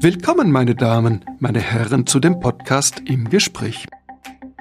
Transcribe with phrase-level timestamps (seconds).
[0.00, 3.84] Willkommen, meine Damen, meine Herren, zu dem Podcast im Gespräch.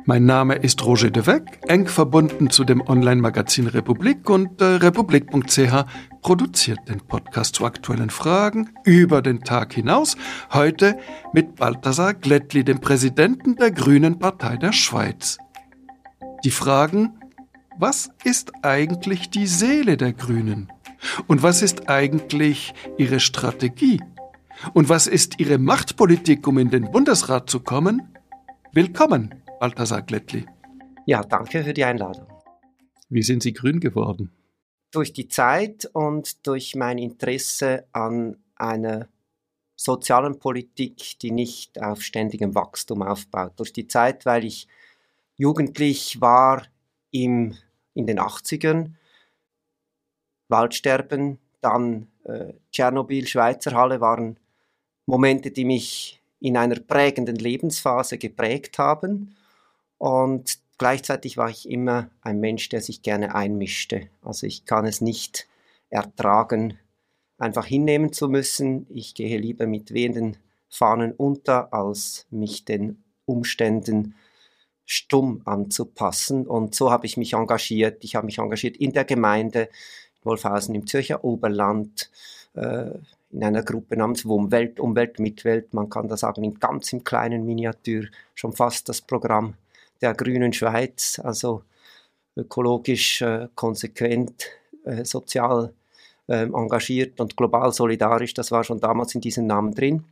[0.06, 5.86] Mein Name ist Roger de Weck, eng verbunden zu dem Online-Magazin Republik und äh, republik.ch
[6.24, 10.18] produziert den Podcast zu aktuellen Fragen über den Tag hinaus,
[10.54, 10.98] heute
[11.34, 15.38] mit Balthasar Glättli, dem Präsidenten der Grünen Partei der Schweiz.
[16.46, 17.20] Die Fragen,
[17.78, 20.72] was ist eigentlich die Seele der Grünen?
[21.28, 24.02] Und was ist eigentlich ihre Strategie?
[24.74, 28.18] Und was ist Ihre Machtpolitik, um in den Bundesrat zu kommen?
[28.74, 30.46] Willkommen, Balthasar Glättli.
[31.06, 32.28] Ja, danke für die Einladung.
[33.10, 34.32] Wie sind Sie grün geworden?
[34.92, 39.08] Durch die Zeit und durch mein Interesse an einer
[39.76, 43.54] sozialen Politik, die nicht auf ständigem Wachstum aufbaut.
[43.58, 44.68] Durch die Zeit, weil ich
[45.36, 46.64] jugendlich war
[47.12, 47.56] im,
[47.94, 48.94] in den 80ern,
[50.50, 54.40] Waldsterben, dann äh, Tschernobyl, Schweizer Halle waren
[55.08, 59.36] Momente, die mich in einer prägenden Lebensphase geprägt haben.
[59.98, 64.10] Und gleichzeitig war ich immer ein Mensch, der sich gerne einmischte.
[64.22, 65.48] Also ich kann es nicht
[65.90, 66.78] ertragen,
[67.40, 68.86] einfach hinnehmen zu müssen.
[68.90, 70.38] Ich gehe lieber mit wehenden
[70.70, 74.14] Fahnen unter, als mich den Umständen
[74.86, 76.46] stumm anzupassen.
[76.46, 78.04] Und so habe ich mich engagiert.
[78.04, 79.70] Ich habe mich engagiert in der Gemeinde
[80.24, 82.12] Wolfhausen im Zürcher Oberland,
[82.54, 82.92] äh,
[83.32, 85.74] in einer Gruppe namens Umwelt, Umwelt, Mitwelt.
[85.74, 89.56] Man kann da sagen, in ganz im kleinen Miniatur schon fast das Programm
[90.02, 91.64] der Grünen Schweiz, also
[92.36, 94.46] ökologisch äh, konsequent,
[94.86, 95.74] äh, sozial
[96.28, 98.34] äh, engagiert und global solidarisch.
[98.34, 100.04] Das war schon damals in diesem Namen drin.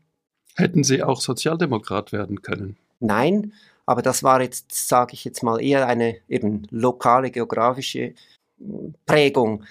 [0.55, 2.77] Hätten Sie auch Sozialdemokrat werden können?
[2.99, 3.53] Nein,
[3.86, 8.16] aber das war jetzt, sage ich jetzt mal, eher eine eben lokale geografische äh,
[9.05, 9.63] Prägung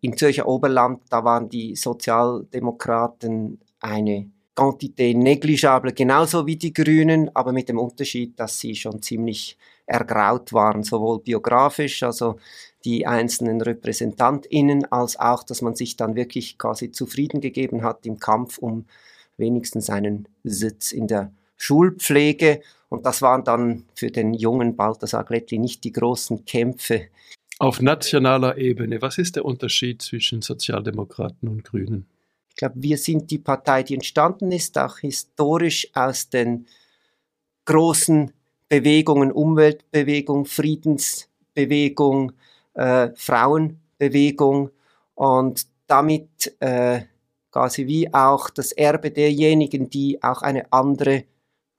[0.00, 7.52] im Zürcher Oberland, da waren die Sozialdemokraten eine Quantité negligible, genauso wie die Grünen, aber
[7.52, 12.36] mit dem Unterschied, dass sie schon ziemlich ergraut waren, sowohl biografisch, also
[12.84, 18.18] die einzelnen RepräsentantInnen, als auch, dass man sich dann wirklich quasi zufrieden gegeben hat im
[18.18, 18.84] Kampf um
[19.36, 22.60] wenigstens einen Sitz in der Schulpflege.
[22.88, 27.08] Und das waren dann für den jungen Balthasar Glättli nicht die großen Kämpfe,
[27.58, 32.06] auf nationaler Ebene, was ist der Unterschied zwischen Sozialdemokraten und Grünen?
[32.50, 36.66] Ich glaube, wir sind die Partei, die entstanden ist, auch historisch aus den
[37.64, 38.32] großen
[38.68, 42.32] Bewegungen, Umweltbewegung, Friedensbewegung,
[42.74, 44.70] äh, Frauenbewegung
[45.14, 47.02] und damit äh,
[47.50, 51.24] quasi wie auch das Erbe derjenigen, die auch eine andere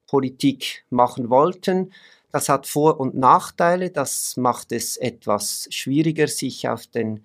[0.07, 1.91] Politik machen wollten.
[2.35, 7.23] Das hat Vor- und Nachteile, das macht es etwas schwieriger, sich auf, den,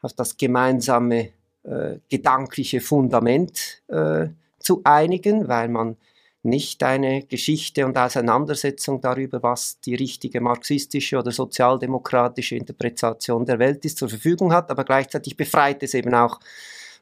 [0.00, 1.28] auf das gemeinsame
[1.62, 4.28] äh, gedankliche Fundament äh,
[4.58, 5.98] zu einigen, weil man
[6.42, 13.84] nicht eine Geschichte und Auseinandersetzung darüber, was die richtige marxistische oder sozialdemokratische Interpretation der Welt
[13.84, 16.40] ist, zur Verfügung hat, aber gleichzeitig befreit es eben auch,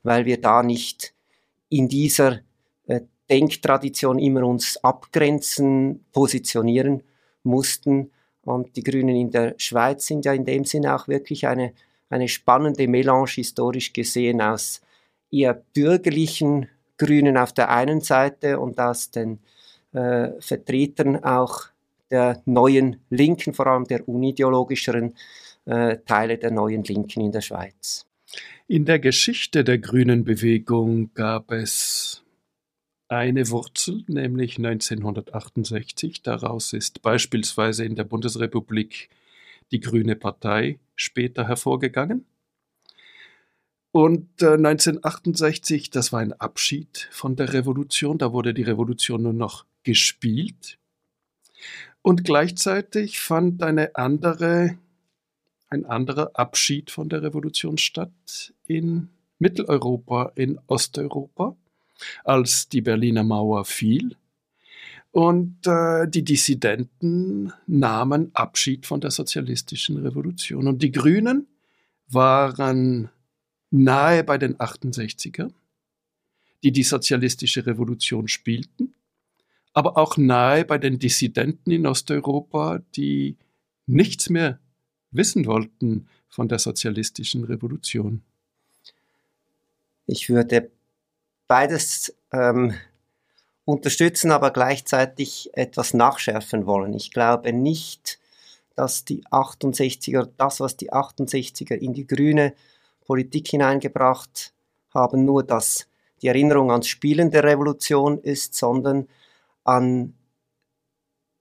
[0.03, 1.15] weil wir da nicht
[1.69, 2.41] in dieser
[2.89, 7.05] äh, Denktradition immer uns abgrenzen, positionieren
[7.45, 8.11] mussten.
[8.43, 11.73] Und die Grünen in der Schweiz sind ja in dem Sinne auch wirklich eine,
[12.11, 14.81] eine spannende Melange historisch gesehen aus
[15.31, 16.69] eher bürgerlichen
[16.99, 19.41] Grünen auf der einen Seite und aus den
[19.93, 21.65] äh, Vertretern auch
[22.11, 25.15] der neuen Linken, vor allem der unideologischeren
[25.65, 28.07] äh, Teile der neuen Linken in der Schweiz.
[28.67, 32.24] In der Geschichte der grünen Bewegung gab es
[33.17, 36.23] eine Wurzel, nämlich 1968.
[36.23, 39.09] Daraus ist beispielsweise in der Bundesrepublik
[39.73, 42.27] die Grüne Partei später hervorgegangen.
[43.93, 49.33] Und äh, 1968, das war ein Abschied von der Revolution, da wurde die Revolution nur
[49.33, 50.79] noch gespielt.
[52.03, 54.77] Und gleichzeitig fand eine andere,
[55.69, 61.57] ein anderer Abschied von der Revolution statt in Mitteleuropa, in Osteuropa
[62.25, 64.17] als die Berliner Mauer fiel.
[65.11, 70.67] Und äh, die Dissidenten nahmen Abschied von der sozialistischen Revolution.
[70.67, 71.47] Und die Grünen
[72.09, 73.11] waren
[73.71, 75.53] nahe bei den 68ern,
[76.63, 78.95] die die sozialistische Revolution spielten,
[79.73, 83.37] aber auch nahe bei den Dissidenten in Osteuropa, die
[83.87, 84.59] nichts mehr
[85.11, 88.23] wissen wollten von der sozialistischen Revolution.
[90.07, 90.71] Ich würde
[91.47, 92.75] beides ähm,
[93.65, 96.95] unterstützen, aber gleichzeitig etwas nachschärfen wollen.
[96.95, 98.19] Ich glaube nicht,
[98.75, 102.55] dass die 68er, das, was die 68er in die grüne
[103.07, 104.53] Politik hineingebracht
[104.93, 105.87] haben, nur das
[106.23, 109.09] die Erinnerung ans Spielen der Revolution ist, sondern
[109.65, 110.15] an,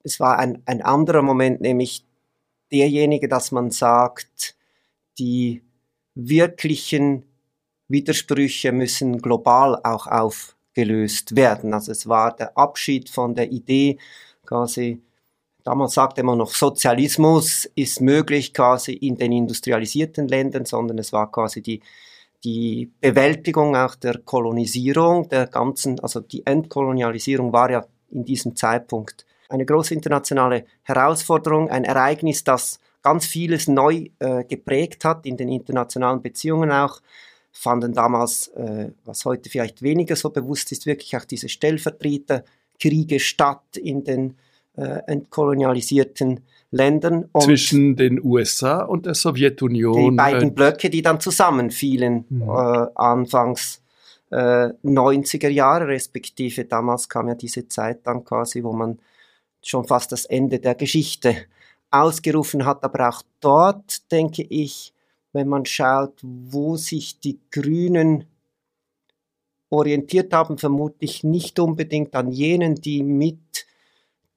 [0.02, 2.04] es war ein, ein anderer Moment, nämlich
[2.70, 4.56] derjenige, dass man sagt,
[5.18, 5.62] die
[6.14, 7.24] wirklichen
[7.88, 11.74] Widersprüche müssen global auch aufgelöst werden.
[11.74, 13.98] Also es war der Abschied von der Idee,
[14.46, 15.02] quasi,
[15.62, 21.30] damals sagte man noch, Sozialismus ist möglich quasi in den industrialisierten Ländern, sondern es war
[21.30, 21.80] quasi die,
[22.44, 29.24] die Bewältigung auch der Kolonisierung, der ganzen, also die Entkolonialisierung war ja in diesem Zeitpunkt
[29.48, 35.48] eine große internationale Herausforderung, ein Ereignis, das ganz vieles neu äh, geprägt hat, in den
[35.48, 37.00] internationalen Beziehungen auch,
[37.54, 43.76] fanden damals, äh, was heute vielleicht weniger so bewusst ist, wirklich auch diese Stellvertreterkriege statt
[43.76, 44.34] in den
[44.76, 46.40] äh, entkolonialisierten
[46.72, 47.28] Ländern.
[47.32, 50.10] Und Zwischen den USA und der Sowjetunion.
[50.10, 52.42] Die beiden äh, Blöcke, die dann zusammenfielen, mhm.
[52.42, 53.80] äh, anfangs
[54.30, 58.98] äh, 90er Jahre, respektive damals kam ja diese Zeit dann quasi, wo man
[59.62, 61.36] schon fast das Ende der Geschichte
[61.92, 62.82] ausgerufen hat.
[62.82, 64.93] Aber auch dort denke ich,
[65.34, 68.24] wenn man schaut, wo sich die Grünen
[69.68, 73.66] orientiert haben, vermutlich nicht unbedingt an jenen, die mit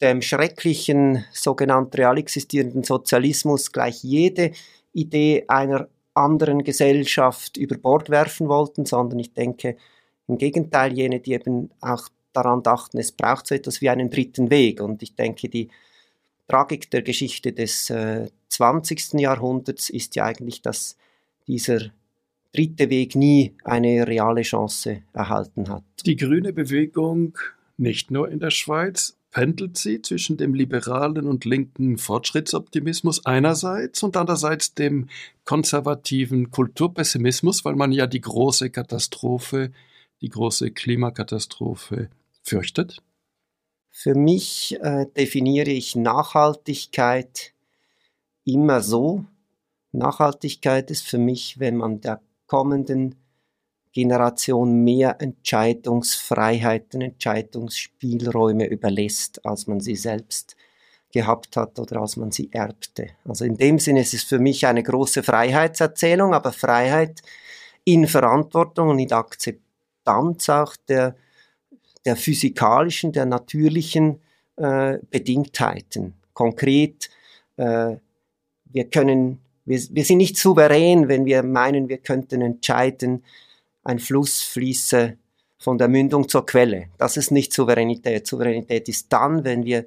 [0.01, 4.51] dem schrecklichen, sogenannt real existierenden Sozialismus gleich jede
[4.93, 9.77] Idee einer anderen Gesellschaft über Bord werfen wollten, sondern ich denke
[10.27, 14.49] im Gegenteil jene, die eben auch daran dachten, es braucht so etwas wie einen dritten
[14.49, 14.81] Weg.
[14.81, 15.69] Und ich denke, die
[16.47, 19.13] Tragik der Geschichte des äh, 20.
[19.13, 20.97] Jahrhunderts ist ja eigentlich, dass
[21.47, 21.91] dieser
[22.53, 25.83] dritte Weg nie eine reale Chance erhalten hat.
[26.05, 27.37] Die grüne Bewegung,
[27.77, 34.17] nicht nur in der Schweiz, pendelt sie zwischen dem liberalen und linken Fortschrittsoptimismus einerseits und
[34.17, 35.09] andererseits dem
[35.43, 39.71] konservativen Kulturpessimismus, weil man ja die große Katastrophe,
[40.21, 42.09] die große Klimakatastrophe
[42.41, 43.03] fürchtet?
[43.99, 47.53] Für mich äh, definiere ich Nachhaltigkeit
[48.45, 49.25] immer so.
[49.91, 53.15] Nachhaltigkeit ist für mich, wenn man der kommenden
[53.93, 60.55] Generation mehr Entscheidungsfreiheiten, Entscheidungsspielräume überlässt, als man sie selbst
[61.11, 63.07] gehabt hat oder als man sie erbte.
[63.25, 67.23] Also in dem Sinne ist es für mich eine große Freiheitserzählung, aber Freiheit
[67.83, 71.15] in Verantwortung und in Akzeptanz auch der
[72.07, 74.19] der physikalischen, der natürlichen
[74.55, 76.13] äh, Bedingtheiten.
[76.33, 77.09] Konkret,
[77.57, 77.97] äh,
[78.65, 83.23] wir können, wir, wir sind nicht souverän, wenn wir meinen, wir könnten entscheiden,
[83.83, 85.17] ein Fluss fließe
[85.59, 86.87] von der Mündung zur Quelle.
[86.97, 88.25] Das ist nicht Souveränität.
[88.25, 89.85] Souveränität ist dann, wenn wir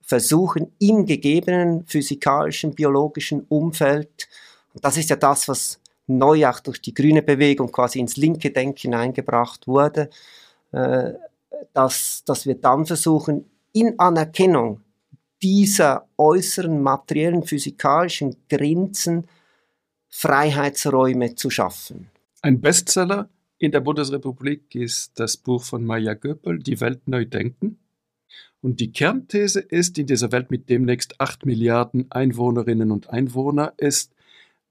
[0.00, 4.28] versuchen, im gegebenen physikalischen, biologischen Umfeld,
[4.72, 8.50] und das ist ja das, was neu auch durch die grüne Bewegung quasi ins linke
[8.50, 10.08] Denken eingebracht wurde,
[10.72, 11.12] äh,
[11.72, 14.80] dass, dass wir dann versuchen, in Anerkennung
[15.42, 19.26] dieser äußeren materiellen, physikalischen Grenzen
[20.08, 22.10] Freiheitsräume zu schaffen.
[22.42, 23.28] Ein Bestseller
[23.58, 27.78] in der Bundesrepublik ist das Buch von Maya Göppel, Die Welt neu denken.
[28.60, 34.12] Und die Kernthese ist, in dieser Welt mit demnächst acht Milliarden Einwohnerinnen und Einwohner ist,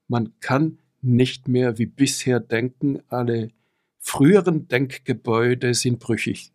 [0.08, 3.50] man kann nicht mehr wie bisher denken, alle
[3.98, 6.52] früheren Denkgebäude sind brüchig.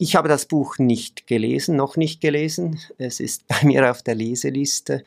[0.00, 2.78] Ich habe das Buch nicht gelesen, noch nicht gelesen.
[2.98, 5.04] Es ist bei mir auf der Leseliste.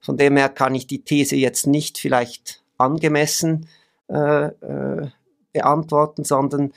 [0.00, 3.68] Von dem her kann ich die These jetzt nicht vielleicht angemessen
[4.08, 5.10] äh, äh,
[5.52, 6.72] beantworten, sondern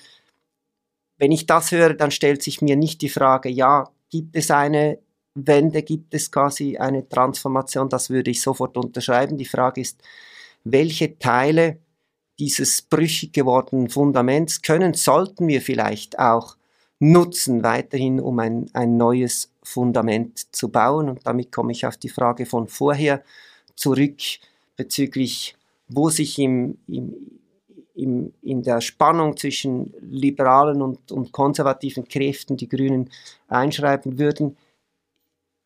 [1.18, 5.00] wenn ich das höre, dann stellt sich mir nicht die Frage, ja, gibt es eine
[5.34, 9.38] Wende, gibt es quasi eine Transformation, das würde ich sofort unterschreiben.
[9.38, 10.02] Die Frage ist,
[10.64, 11.80] welche Teile
[12.40, 16.56] dieses brüchig gewordenen Fundaments können, sollten wir vielleicht auch
[17.00, 21.10] nutzen, weiterhin, um ein, ein neues Fundament zu bauen.
[21.10, 23.24] Und damit komme ich auf die Frage von vorher
[23.76, 24.20] zurück
[24.76, 25.56] bezüglich,
[25.88, 27.16] wo sich im, im,
[27.96, 33.10] im, in der Spannung zwischen liberalen und, und konservativen Kräften die Grünen
[33.48, 34.58] einschreiben würden.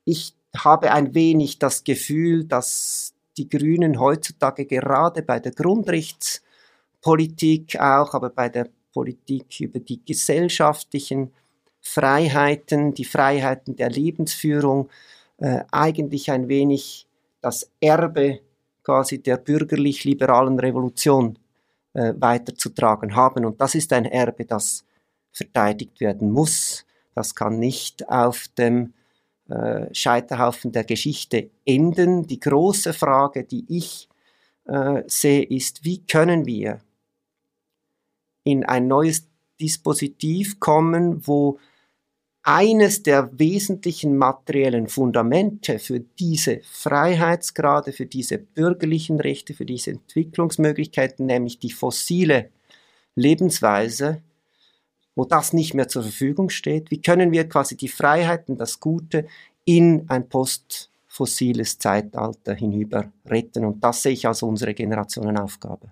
[0.05, 8.13] Ich habe ein wenig das Gefühl, dass die Grünen heutzutage gerade bei der Grundrechtspolitik auch,
[8.13, 11.33] aber bei der Politik, über die gesellschaftlichen
[11.81, 14.89] Freiheiten, die Freiheiten der Lebensführung,
[15.37, 17.07] äh, eigentlich ein wenig
[17.41, 18.39] das Erbe
[18.83, 21.37] quasi der bürgerlich-liberalen Revolution
[21.93, 23.45] äh, weiterzutragen haben.
[23.45, 24.85] Und das ist ein Erbe, das
[25.31, 26.85] verteidigt werden muss.
[27.15, 28.93] Das kann nicht auf dem
[29.49, 32.27] äh, Scheiterhaufen der Geschichte enden.
[32.27, 34.07] Die große Frage, die ich
[34.65, 36.79] äh, sehe, ist, wie können wir
[38.43, 39.27] in ein neues
[39.59, 41.59] Dispositiv kommen, wo
[42.43, 51.25] eines der wesentlichen materiellen Fundamente für diese Freiheitsgrade, für diese bürgerlichen Rechte, für diese Entwicklungsmöglichkeiten,
[51.25, 52.49] nämlich die fossile
[53.15, 54.21] Lebensweise,
[55.15, 56.91] wo das nicht mehr zur Verfügung steht?
[56.91, 59.27] Wie können wir quasi die Freiheiten, das Gute
[59.63, 63.63] in ein postfossiles Zeitalter hinüber retten?
[63.63, 65.91] Und das sehe ich als unsere Generationenaufgabe.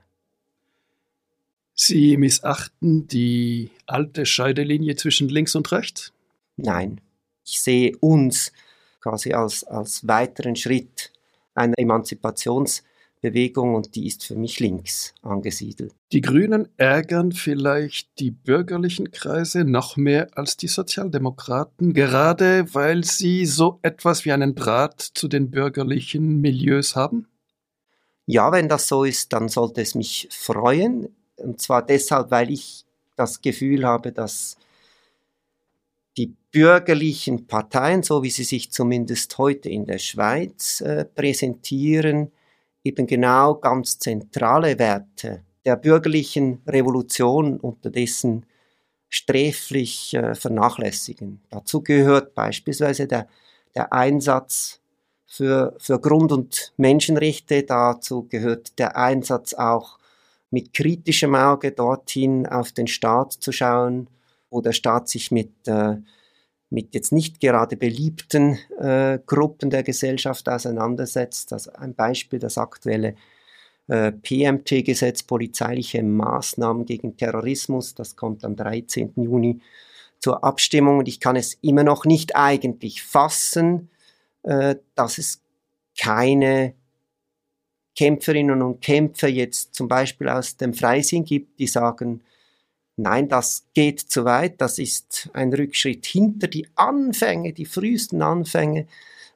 [1.83, 6.13] Sie missachten die alte Scheidelinie zwischen links und rechts?
[6.55, 7.01] Nein,
[7.43, 8.51] ich sehe uns
[8.99, 11.11] quasi als, als weiteren Schritt
[11.55, 15.95] einer Emanzipationsbewegung und die ist für mich links angesiedelt.
[16.11, 23.47] Die Grünen ärgern vielleicht die bürgerlichen Kreise noch mehr als die Sozialdemokraten, gerade weil sie
[23.47, 27.27] so etwas wie einen Draht zu den bürgerlichen Milieus haben?
[28.27, 31.09] Ja, wenn das so ist, dann sollte es mich freuen.
[31.41, 34.57] Und zwar deshalb, weil ich das Gefühl habe, dass
[36.17, 42.31] die bürgerlichen Parteien, so wie sie sich zumindest heute in der Schweiz äh, präsentieren,
[42.83, 48.45] eben genau ganz zentrale Werte der bürgerlichen Revolution unterdessen
[49.09, 51.41] sträflich äh, vernachlässigen.
[51.49, 53.27] Dazu gehört beispielsweise der,
[53.75, 54.79] der Einsatz
[55.27, 59.99] für, für Grund- und Menschenrechte, dazu gehört der Einsatz auch
[60.51, 64.09] mit kritischem Auge dorthin auf den Staat zu schauen,
[64.49, 65.95] wo der Staat sich mit, äh,
[66.69, 71.53] mit jetzt nicht gerade beliebten äh, Gruppen der Gesellschaft auseinandersetzt.
[71.53, 73.15] Also ein Beispiel, das aktuelle
[73.87, 79.13] äh, PMT-Gesetz, polizeiliche Maßnahmen gegen Terrorismus, das kommt am 13.
[79.15, 79.61] Juni
[80.19, 83.89] zur Abstimmung und ich kann es immer noch nicht eigentlich fassen,
[84.43, 85.41] äh, dass es
[85.99, 86.73] keine
[87.95, 92.21] Kämpferinnen und Kämpfer jetzt zum Beispiel aus dem Freisinn gibt, die sagen,
[92.97, 94.61] Nein, das geht zu weit.
[94.61, 98.85] Das ist ein Rückschritt hinter die Anfänge, die frühesten Anfänge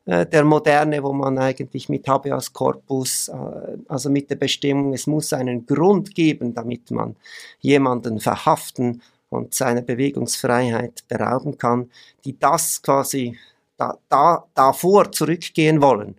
[0.06, 5.08] äh, der Moderne, wo man eigentlich mit Habeas Corpus, äh, also mit der Bestimmung, es
[5.08, 7.16] muss einen Grund geben, damit man
[7.60, 11.90] jemanden verhaften und seiner Bewegungsfreiheit berauben kann,
[12.24, 13.38] die das quasi
[13.78, 16.16] da, da, davor zurückgehen wollen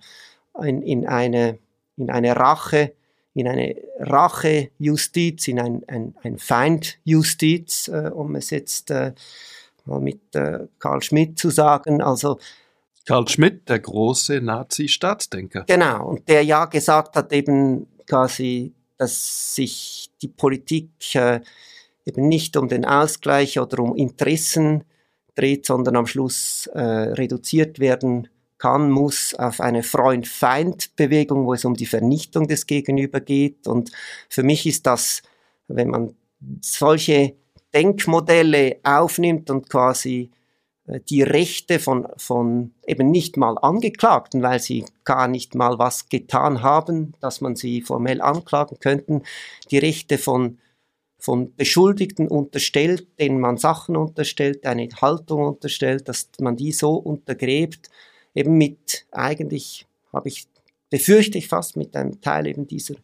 [0.63, 1.59] in, in, eine,
[1.97, 2.93] in eine Rache,
[3.35, 9.13] in eine Rachejustiz, in ein, ein, ein Feindjustiz, äh, um es jetzt äh,
[9.85, 12.01] mal mit äh, Karl Schmidt zu sagen.
[12.03, 12.39] Also
[13.07, 15.65] Karl Schmidt, der große Nazi-Staatsdenker.
[15.67, 21.41] Genau, und der ja gesagt hat eben quasi, dass sich die Politik äh,
[22.05, 24.85] eben nicht um den Ausgleich oder um Interessen
[25.35, 31.75] dreht, sondern am Schluss äh, reduziert werden kann, muss auf eine Freund-Feind-Bewegung, wo es um
[31.75, 33.67] die Vernichtung des Gegenüber geht.
[33.67, 33.91] Und
[34.29, 35.23] für mich ist das,
[35.69, 36.15] wenn man
[36.61, 37.35] solche
[37.75, 40.31] Denkmodelle aufnimmt und quasi
[40.87, 46.09] äh, die Rechte von, von eben nicht mal Angeklagten, weil sie gar nicht mal was
[46.09, 49.23] getan haben, dass man sie formell anklagen könnten,
[49.71, 50.59] die Rechte von,
[51.19, 57.91] von Beschuldigten unterstellt, denen man Sachen unterstellt, eine Haltung unterstellt, dass man die so untergräbt,
[58.37, 60.47] eben mit, eigentlich habe ich,
[60.91, 62.95] befürchte ich fast mit einem Teil eben dieser,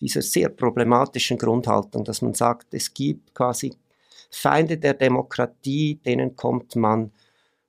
[0.00, 3.74] dieser sehr problematischen Grundhaltung, dass man sagt, es gibt quasi
[4.30, 7.12] Feinde der Demokratie, denen kommt man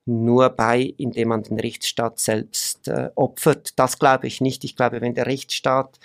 [0.04, 3.78] nur bei, indem man den Rechtsstaat selbst äh, opfert.
[3.78, 4.64] Das glaube ich nicht.
[4.64, 5.98] Ich glaube, wenn der Rechtsstaat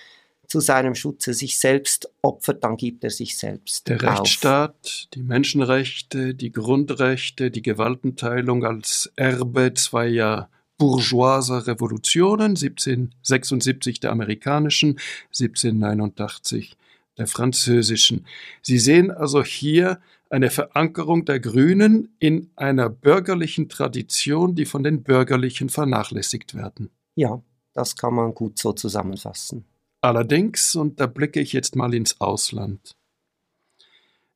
[0.47, 3.87] zu seinem Schutze sich selbst opfert, dann gibt er sich selbst.
[3.87, 14.11] Der Rechtsstaat, die Menschenrechte, die Grundrechte, die Gewaltenteilung als Erbe zweier bourgeoiser Revolutionen, 1776 der
[14.11, 16.75] amerikanischen, 1789
[17.17, 18.25] der französischen.
[18.61, 25.03] Sie sehen also hier eine Verankerung der Grünen in einer bürgerlichen Tradition, die von den
[25.03, 26.89] Bürgerlichen vernachlässigt werden.
[27.15, 27.41] Ja,
[27.73, 29.65] das kann man gut so zusammenfassen.
[30.03, 32.97] Allerdings, und da blicke ich jetzt mal ins Ausland,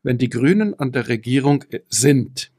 [0.01, 2.53] wenn die Grünen an der Regierung sind,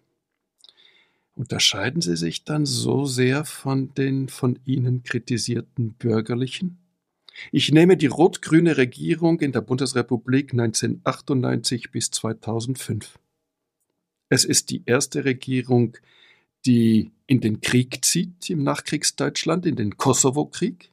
[1.35, 6.77] unterscheiden sie sich dann so sehr von den von ihnen kritisierten Bürgerlichen?
[7.51, 13.19] Ich nehme die rot-grüne Regierung in der Bundesrepublik 1998 bis 2005.
[14.29, 15.97] Es ist die erste Regierung,
[16.67, 20.93] die in den Krieg zieht im Nachkriegsdeutschland, in den Kosovo-Krieg.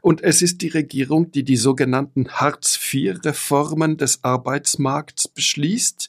[0.00, 6.08] Und es ist die Regierung, die die sogenannten Hartz-IV-Reformen des Arbeitsmarkts beschließt,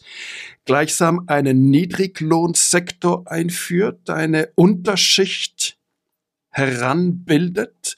[0.66, 5.78] gleichsam einen Niedriglohnsektor einführt, eine Unterschicht
[6.50, 7.96] heranbildet.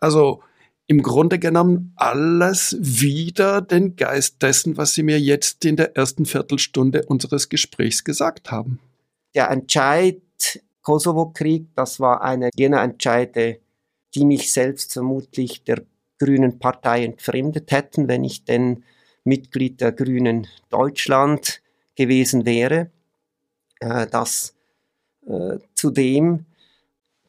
[0.00, 0.42] Also
[0.86, 6.24] im Grunde genommen alles wieder den Geist dessen, was Sie mir jetzt in der ersten
[6.24, 8.78] Viertelstunde unseres Gesprächs gesagt haben.
[9.34, 10.22] Der Entscheid
[10.88, 13.60] Kosovo-Krieg, das war eine jener Entscheide,
[14.14, 15.82] die mich selbst vermutlich der
[16.18, 18.84] Grünen Partei entfremdet hätten, wenn ich denn
[19.24, 21.62] Mitglied der Grünen Deutschland
[21.94, 22.90] gewesen wäre.
[23.80, 24.54] Äh, dass
[25.26, 26.46] äh, zudem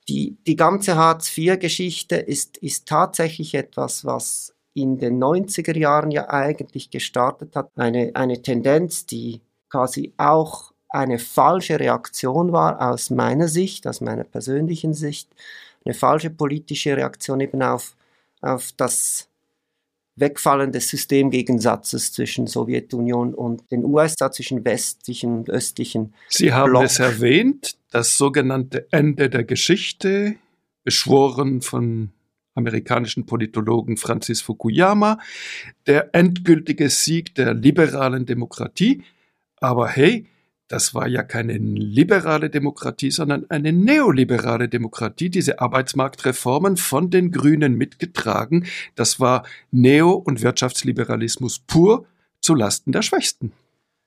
[0.08, 6.90] die, die ganze Hartz-IV-Geschichte ist, ist tatsächlich etwas, was in den 90er Jahren ja eigentlich
[6.90, 7.70] gestartet hat.
[7.76, 14.24] Eine, eine Tendenz, die quasi auch eine falsche Reaktion war aus meiner Sicht, aus meiner
[14.24, 15.30] persönlichen Sicht,
[15.86, 17.96] eine falsche politische Reaktion eben auf,
[18.42, 19.30] auf das
[20.16, 26.14] Wegfallen des Systemgegensatzes zwischen Sowjetunion und den USA, zwischen westlichen und östlichen.
[26.28, 26.84] Sie haben Block.
[26.84, 30.36] es erwähnt, das sogenannte Ende der Geschichte,
[30.84, 32.12] beschworen von
[32.56, 35.20] amerikanischen Politologen Francis Fukuyama,
[35.88, 39.04] der endgültige Sieg der liberalen Demokratie.
[39.58, 40.26] Aber hey,
[40.70, 47.76] das war ja keine liberale Demokratie, sondern eine neoliberale Demokratie, diese Arbeitsmarktreformen von den Grünen
[47.76, 48.66] mitgetragen.
[48.96, 52.06] Das war Neo- und Wirtschaftsliberalismus pur
[52.40, 53.52] zu Lasten der Schwächsten.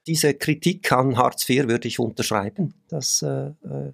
[0.07, 2.75] Diese Kritik an Hartz IV würde ich unterschreiben.
[2.89, 3.93] Das, äh, äh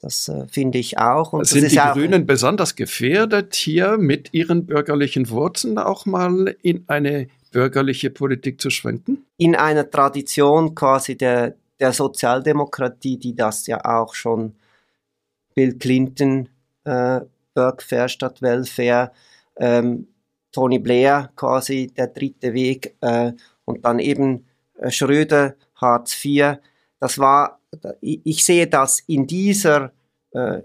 [0.00, 1.32] das äh, finde ich auch.
[1.32, 7.28] Und Sind die Grünen besonders gefährdet, hier mit ihren bürgerlichen Wurzeln auch mal in eine
[7.52, 9.24] bürgerliche Politik zu schwenken?
[9.36, 14.54] In einer Tradition quasi der, der Sozialdemokratie, die das ja auch schon
[15.54, 16.48] Bill Clinton,
[16.84, 17.20] äh,
[17.54, 19.10] Workfare statt Welfare,
[19.56, 20.06] ähm,
[20.52, 23.32] Tony Blair quasi der dritte Weg äh,
[23.64, 24.46] und dann eben
[24.78, 26.58] äh, Schröder, Hartz IV.
[27.00, 27.60] Das war,
[28.00, 29.92] ich sehe das in dieser,
[30.30, 30.60] äh,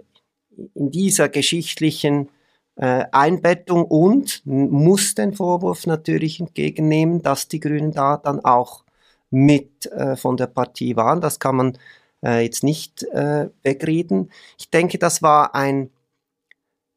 [0.75, 2.29] in dieser geschichtlichen
[2.75, 8.83] äh, Einbettung und muss den Vorwurf natürlich entgegennehmen, dass die Grünen da dann auch
[9.29, 11.21] mit äh, von der Partie waren.
[11.21, 11.77] Das kann man
[12.23, 14.31] äh, jetzt nicht äh, wegreden.
[14.57, 15.89] Ich denke, das war ein,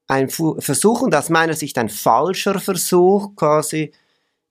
[0.06, 3.92] ein Versuch und aus meiner Sicht ein falscher Versuch, quasi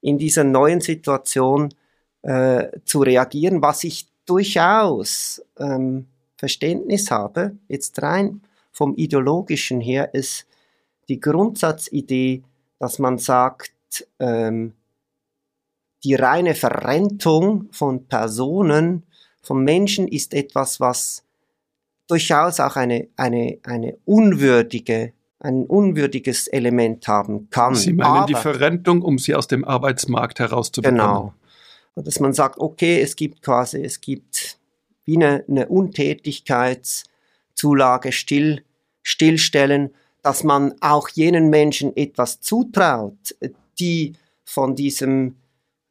[0.02, 1.74] in dieser neuen Situation
[2.22, 10.46] äh, zu reagieren, was ich durchaus ähm, Verständnis habe, jetzt rein vom ideologischen her, ist
[11.10, 12.44] die Grundsatzidee,
[12.78, 13.74] dass man sagt,
[14.20, 14.74] ähm,
[16.04, 19.04] die reine Verrentung von Personen,
[19.42, 21.24] von Menschen ist etwas, was
[22.08, 27.74] durchaus auch eine, eine, eine unwürdige, ein unwürdiges Element haben kann.
[27.76, 31.00] Sie meinen Aber, die Verrentung, um sie aus dem Arbeitsmarkt herauszubekommen.
[31.00, 31.34] Genau.
[31.96, 34.60] Dass man sagt, okay, es gibt quasi, es gibt
[35.06, 38.64] wie eine, eine Untätigkeitszulage still,
[39.02, 43.36] stillstellen, dass man auch jenen Menschen etwas zutraut,
[43.80, 45.38] die von diesem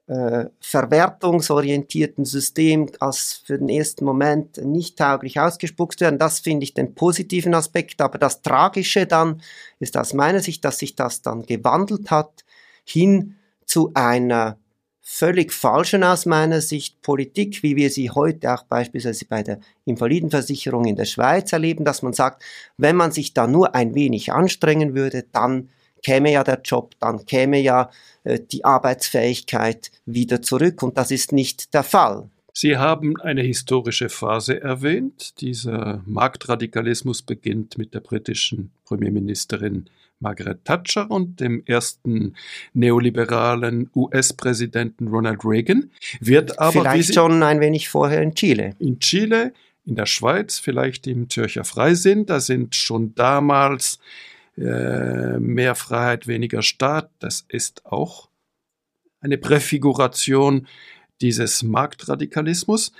[0.08, 6.18] äh, verwertungsorientierten System als für den ersten Moment nicht tauglich ausgespuckt werden.
[6.18, 8.00] Das finde ich den positiven Aspekt.
[8.00, 9.42] Aber das Tragische dann
[9.80, 12.44] ist aus meiner Sicht, dass sich das dann gewandelt hat
[12.84, 14.58] hin zu einer
[15.02, 20.86] völlig falschen aus meiner Sicht Politik, wie wir sie heute auch beispielsweise bei der Invalidenversicherung
[20.86, 22.42] in der Schweiz erleben, dass man sagt,
[22.76, 25.68] wenn man sich da nur ein wenig anstrengen würde, dann
[26.02, 27.90] käme ja der Job, dann käme ja
[28.24, 32.28] äh, die Arbeitsfähigkeit wieder zurück und das ist nicht der Fall.
[32.52, 35.40] Sie haben eine historische Phase erwähnt.
[35.40, 39.88] Dieser Marktradikalismus beginnt mit der britischen Premierministerin
[40.20, 42.34] Margaret Thatcher und dem ersten
[42.74, 48.74] neoliberalen US-Präsidenten Ronald Reagan, wird aber vielleicht schon ein wenig vorher in Chile.
[48.80, 49.52] In Chile,
[49.86, 54.00] in der Schweiz, vielleicht im Zürcher Freisinn, da sind schon damals
[54.60, 57.10] äh, mehr Freiheit, weniger Staat.
[57.18, 58.28] Das ist auch
[59.20, 60.66] eine Präfiguration
[61.20, 62.92] dieses Marktradikalismus.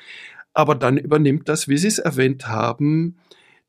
[0.53, 3.19] Aber dann übernimmt das, wie Sie es erwähnt haben,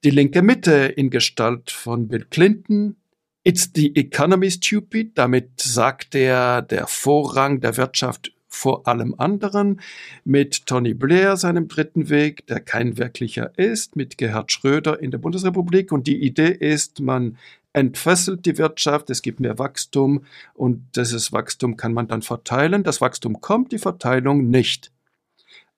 [0.03, 2.95] die linke Mitte in Gestalt von Bill Clinton.
[3.43, 5.17] It's the economy stupid.
[5.17, 9.79] Damit sagt er, der Vorrang der Wirtschaft vor allem anderen,
[10.25, 15.19] mit Tony Blair, seinem dritten Weg, der kein wirklicher ist, mit Gerhard Schröder in der
[15.19, 15.91] Bundesrepublik.
[15.91, 17.37] Und die Idee ist, man
[17.73, 22.83] entfesselt die Wirtschaft, es gibt mehr Wachstum und dieses Wachstum kann man dann verteilen.
[22.83, 24.91] Das Wachstum kommt, die Verteilung nicht.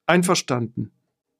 [0.06, 0.92] Einverstanden.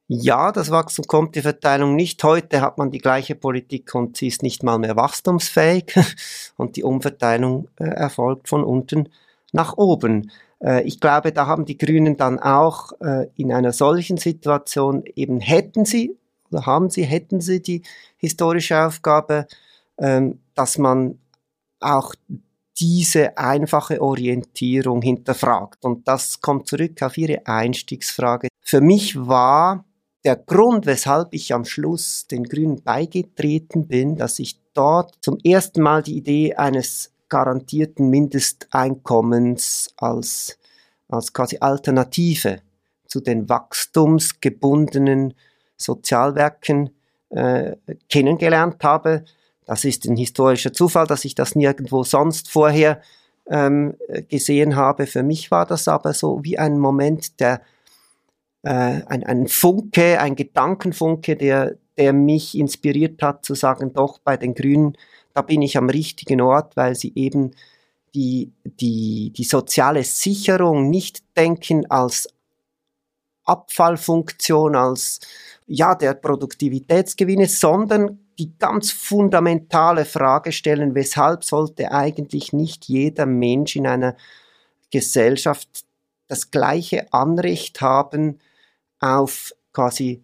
[0.08, 2.22] Ja, das Wachstum kommt, die Verteilung nicht.
[2.22, 5.94] Heute hat man die gleiche Politik und sie ist nicht mal mehr wachstumsfähig
[6.56, 9.08] und die Umverteilung äh, erfolgt von unten
[9.52, 10.30] nach oben.
[10.62, 15.40] Äh, ich glaube, da haben die Grünen dann auch äh, in einer solchen Situation eben
[15.40, 16.16] hätten sie
[16.50, 17.82] oder haben sie, hätten sie die
[18.18, 19.46] historische Aufgabe,
[19.96, 21.18] dass man
[21.80, 22.14] auch
[22.78, 25.84] diese einfache Orientierung hinterfragt.
[25.84, 28.48] Und das kommt zurück auf Ihre Einstiegsfrage.
[28.60, 29.84] Für mich war
[30.24, 35.82] der Grund, weshalb ich am Schluss den Grünen beigetreten bin, dass ich dort zum ersten
[35.82, 40.58] Mal die Idee eines garantierten Mindesteinkommens als,
[41.08, 42.60] als quasi Alternative
[43.06, 45.34] zu den wachstumsgebundenen
[45.76, 46.90] Sozialwerken
[47.30, 47.76] äh,
[48.08, 49.24] kennengelernt habe.
[49.66, 53.00] Das ist ein historischer Zufall, dass ich das nirgendwo sonst vorher
[53.48, 53.94] ähm,
[54.28, 55.06] gesehen habe.
[55.06, 57.60] Für mich war das aber so wie ein Moment der
[58.62, 64.36] äh, ein, ein Funke, ein Gedankenfunke, der, der mich inspiriert hat zu sagen, doch bei
[64.36, 64.96] den Grünen,
[65.34, 67.52] da bin ich am richtigen Ort, weil sie eben
[68.14, 72.28] die, die, die soziale Sicherung nicht denken als
[73.44, 75.20] Abfallfunktion, als
[75.66, 83.76] ja, der Produktivitätsgewinne, sondern die ganz fundamentale Frage stellen, weshalb sollte eigentlich nicht jeder Mensch
[83.76, 84.16] in einer
[84.90, 85.84] Gesellschaft
[86.28, 88.38] das gleiche Anrecht haben,
[89.00, 90.22] auf quasi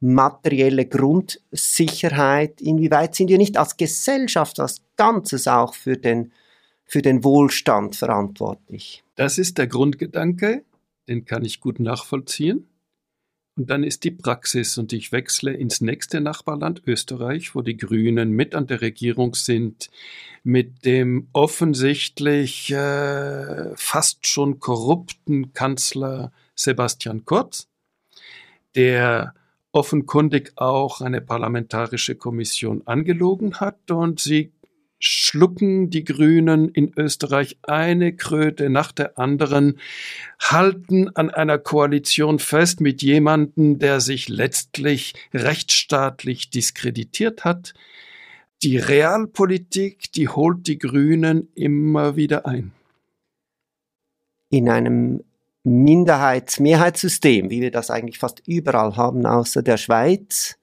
[0.00, 6.32] materielle Grundsicherheit, inwieweit sind wir nicht als Gesellschaft, als Ganzes auch für den,
[6.84, 9.02] für den Wohlstand verantwortlich?
[9.16, 10.64] Das ist der Grundgedanke,
[11.08, 12.68] den kann ich gut nachvollziehen.
[13.58, 18.30] Und dann ist die Praxis und ich wechsle ins nächste Nachbarland Österreich, wo die Grünen
[18.30, 19.90] mit an der Regierung sind,
[20.44, 27.68] mit dem offensichtlich äh, fast schon korrupten Kanzler Sebastian Kurz
[28.74, 29.34] der
[29.72, 34.52] offenkundig auch eine parlamentarische Kommission angelogen hat und sie
[34.98, 39.78] schlucken die Grünen in Österreich eine Kröte nach der anderen,
[40.40, 47.74] halten an einer Koalition fest mit jemandem, der sich letztlich rechtsstaatlich diskreditiert hat.
[48.62, 52.72] Die Realpolitik, die holt die Grünen immer wieder ein.
[54.50, 55.22] In einem
[55.62, 60.57] Minderheits-Mehrheitssystem, wie wir das eigentlich fast überall haben, außer der Schweiz.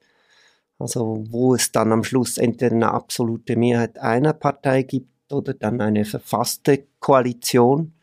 [0.78, 5.82] Also wo es dann am Schluss entweder eine absolute Mehrheit einer Partei gibt oder dann
[5.82, 7.94] eine verfasste Koalition.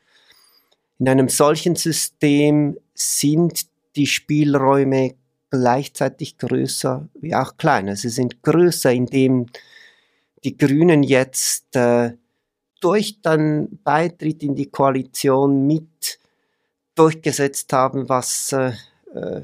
[0.98, 5.14] In einem solchen System sind die Spielräume
[5.50, 7.94] gleichzeitig größer wie auch kleiner.
[7.94, 9.46] Sie sind größer, indem
[10.44, 12.12] die Grünen jetzt äh,
[12.80, 16.18] durch den Beitritt in die Koalition mit
[16.94, 18.72] durchgesetzt haben, was äh,
[19.14, 19.42] äh,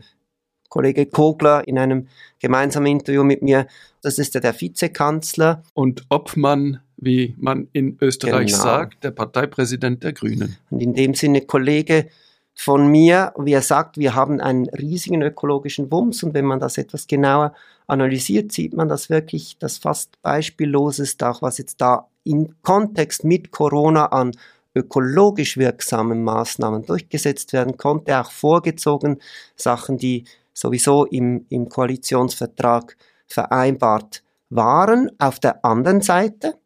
[0.68, 2.08] Kollege Kogler in einem
[2.40, 3.66] gemeinsamen Interview mit mir,
[4.02, 5.62] das ist ja der Vizekanzler.
[5.74, 8.62] Und Obmann, wie man in Österreich genau.
[8.62, 10.56] sagt, der Parteipräsident der Grünen.
[10.70, 12.08] Und in dem Sinne Kollege
[12.54, 16.76] von mir, wie er sagt, wir haben einen riesigen ökologischen Wumms und wenn man das
[16.76, 17.54] etwas genauer
[17.86, 23.22] analysiert, sieht man das wirklich, das fast beispiellos ist, auch was jetzt da im Kontext
[23.22, 24.32] mit Corona an
[24.74, 29.20] ökologisch wirksamen Maßnahmen durchgesetzt werden konnte, auch vorgezogen,
[29.56, 30.24] Sachen, die
[30.58, 35.10] sowieso im, im Koalitionsvertrag vereinbart waren.
[35.18, 36.58] Auf der anderen Seite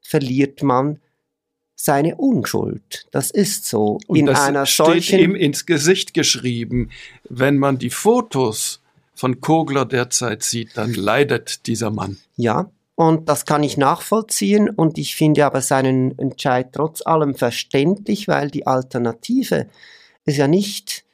[0.00, 1.00] verliert man
[1.76, 3.06] seine Unschuld.
[3.12, 3.98] Das ist so.
[4.06, 6.90] Und in das einer steht solchen ihm ins Gesicht geschrieben.
[7.28, 8.80] Wenn man die Fotos
[9.14, 12.18] von Kogler derzeit sieht, dann leidet dieser Mann.
[12.36, 18.28] Ja, und das kann ich nachvollziehen und ich finde aber seinen Entscheid trotz allem verständlich,
[18.28, 19.68] weil die Alternative
[20.24, 21.04] ist ja nicht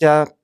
[0.00, 0.35] der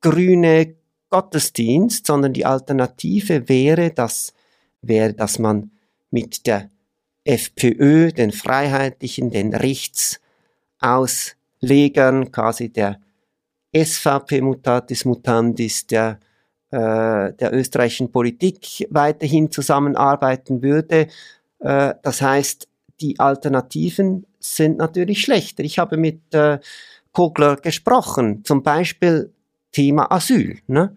[0.00, 0.74] grüne
[1.10, 4.32] Gottesdienst, sondern die Alternative wäre, dass,
[4.80, 5.72] wäre, dass man
[6.10, 6.70] mit der
[7.24, 12.98] FPÖ, den Freiheitlichen, den Rechtsauslegern, quasi der
[13.74, 16.18] SVP Mutatis Mutandis, der
[16.70, 21.08] äh, der österreichischen Politik weiterhin zusammenarbeiten würde.
[21.58, 22.68] Äh, das heißt,
[23.00, 25.64] die Alternativen sind natürlich schlechter.
[25.64, 26.60] Ich habe mit äh,
[27.12, 29.32] Kogler gesprochen, zum Beispiel
[29.72, 30.58] Thema Asyl.
[30.66, 30.96] Ne?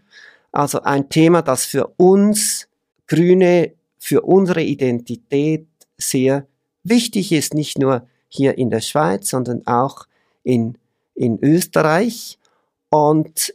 [0.51, 2.67] Also ein Thema, das für uns
[3.07, 6.47] Grüne, für unsere Identität sehr
[6.83, 10.05] wichtig ist, nicht nur hier in der Schweiz, sondern auch
[10.43, 10.77] in,
[11.15, 12.37] in Österreich.
[12.89, 13.53] Und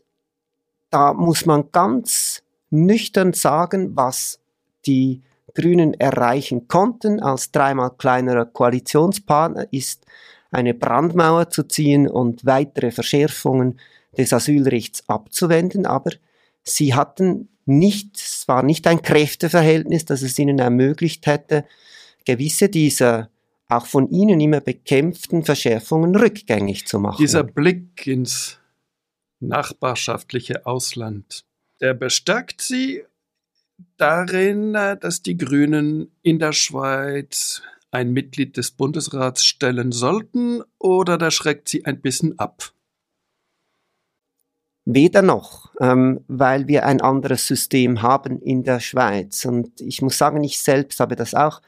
[0.90, 4.40] da muss man ganz nüchtern sagen, was
[4.86, 5.22] die
[5.54, 7.20] Grünen erreichen konnten.
[7.20, 10.06] Als dreimal kleinerer Koalitionspartner ist
[10.50, 13.78] eine Brandmauer zu ziehen und weitere Verschärfungen
[14.18, 16.10] des Asylrechts abzuwenden, aber
[16.62, 21.64] sie hatten nicht, es war nicht ein Kräfteverhältnis, das es ihnen ermöglicht hätte,
[22.24, 23.30] gewisse dieser
[23.68, 27.18] auch von ihnen immer bekämpften Verschärfungen rückgängig zu machen.
[27.20, 28.58] Dieser Blick ins
[29.40, 31.44] nachbarschaftliche Ausland.
[31.80, 33.04] Der bestärkt sie
[33.98, 41.30] darin, dass die Grünen in der Schweiz ein Mitglied des Bundesrats stellen sollten oder da
[41.30, 42.72] schreckt sie ein bisschen ab?
[44.90, 49.44] Weder noch, ähm, weil wir ein anderes System haben in der Schweiz.
[49.44, 51.60] Und ich muss sagen, ich selbst habe das auch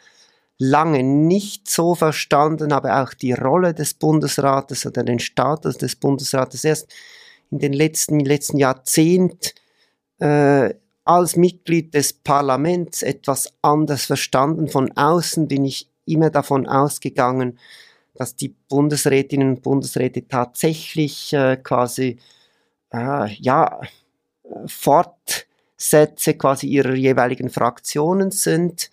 [0.56, 6.64] lange nicht so verstanden, aber auch die Rolle des Bundesrates oder den Status des Bundesrates
[6.64, 6.90] erst
[7.50, 9.54] in den letzten, letzten Jahrzehnt
[10.18, 10.72] äh,
[11.04, 14.68] als Mitglied des Parlaments etwas anders verstanden.
[14.68, 17.59] Von außen bin ich immer davon ausgegangen,
[18.14, 22.18] dass die Bundesrätinnen und Bundesräte tatsächlich äh, quasi
[22.92, 23.81] äh, ja,
[24.66, 28.90] Fortsätze quasi ihrer jeweiligen Fraktionen sind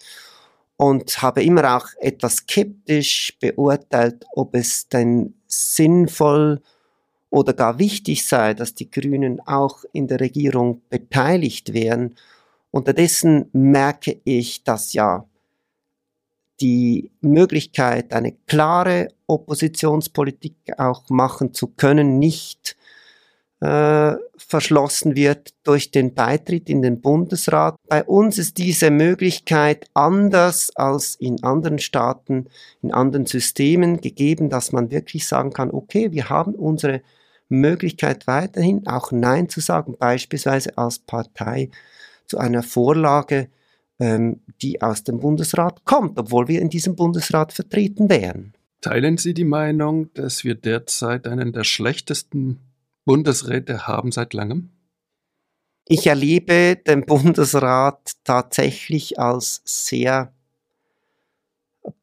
[0.77, 6.61] und habe immer auch etwas skeptisch beurteilt, ob es denn sinnvoll
[7.29, 12.15] oder gar wichtig sei, dass die Grünen auch in der Regierung beteiligt wären.
[12.71, 15.25] Unterdessen merke ich, dass ja
[16.61, 22.76] die Möglichkeit, eine klare Oppositionspolitik auch machen zu können, nicht
[23.59, 27.75] äh, verschlossen wird durch den Beitritt in den Bundesrat.
[27.87, 32.47] Bei uns ist diese Möglichkeit anders als in anderen Staaten,
[32.81, 37.01] in anderen Systemen gegeben, dass man wirklich sagen kann, okay, wir haben unsere
[37.49, 41.69] Möglichkeit weiterhin auch Nein zu sagen, beispielsweise als Partei
[42.25, 43.49] zu einer Vorlage,
[43.99, 48.53] ähm, die aus dem Bundesrat kommt, obwohl wir in diesem Bundesrat vertreten wären.
[48.81, 52.59] Teilen Sie die Meinung, dass wir derzeit einen der schlechtesten
[53.07, 54.69] Bundesräte haben seit langem?
[55.85, 60.33] Ich erlebe den Bundesrat tatsächlich als sehr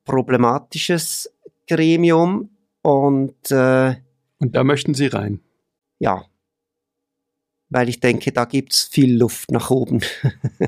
[0.05, 1.31] problematisches
[1.69, 3.97] Gremium und äh,
[4.39, 5.41] und da möchten Sie rein?
[5.99, 6.25] Ja,
[7.69, 10.01] weil ich denke, da gibt's viel Luft nach oben.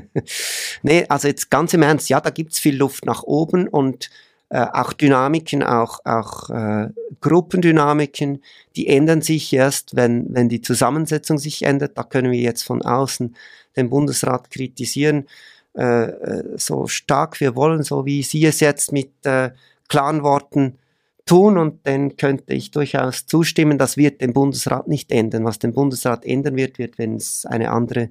[0.83, 4.09] nee, also jetzt ganz im Ernst, ja, da gibt's viel Luft nach oben und
[4.49, 8.43] äh, auch Dynamiken, auch, auch äh, Gruppendynamiken,
[8.75, 11.97] die ändern sich erst, wenn, wenn die Zusammensetzung sich ändert.
[11.97, 13.35] Da können wir jetzt von außen
[13.75, 15.27] den Bundesrat kritisieren,
[15.75, 19.51] äh, äh so stark wir wollen, so wie Sie es jetzt mit äh,
[19.87, 20.77] klaren Worten
[21.25, 25.43] tun und dann könnte ich durchaus zustimmen, das wird den Bundesrat nicht ändern.
[25.43, 28.09] Was den Bundesrat ändern wird, wird, wenn es eine andere,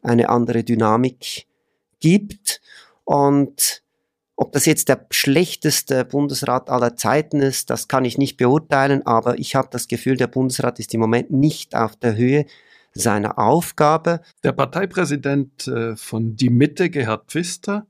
[0.00, 1.46] eine andere Dynamik
[2.00, 2.60] gibt.
[3.04, 3.81] Und
[4.42, 9.38] ob das jetzt der schlechteste Bundesrat aller Zeiten ist, das kann ich nicht beurteilen, aber
[9.38, 12.46] ich habe das Gefühl, der Bundesrat ist im Moment nicht auf der Höhe
[12.92, 14.20] seiner Aufgabe.
[14.42, 17.86] Der Parteipräsident äh, von Die Mitte, Gerhard Pfister,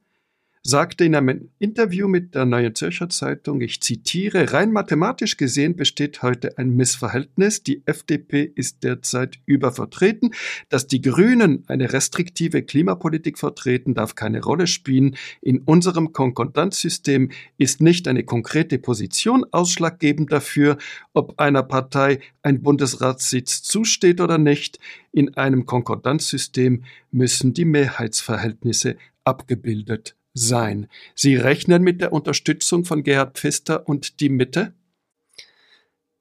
[0.64, 6.22] sagte in einem Interview mit der Neuen Zürcher Zeitung, ich zitiere, rein mathematisch gesehen besteht
[6.22, 7.64] heute ein Missverhältnis.
[7.64, 10.32] Die FDP ist derzeit übervertreten.
[10.68, 15.16] Dass die Grünen eine restriktive Klimapolitik vertreten, darf keine Rolle spielen.
[15.40, 20.78] In unserem Konkordanzsystem ist nicht eine konkrete Position ausschlaggebend dafür,
[21.12, 24.78] ob einer Partei ein Bundesratssitz zusteht oder nicht.
[25.10, 30.88] In einem Konkordanzsystem müssen die Mehrheitsverhältnisse abgebildet sein.
[31.14, 34.72] Sie rechnen mit der Unterstützung von Gerhard Pfister und die Mitte?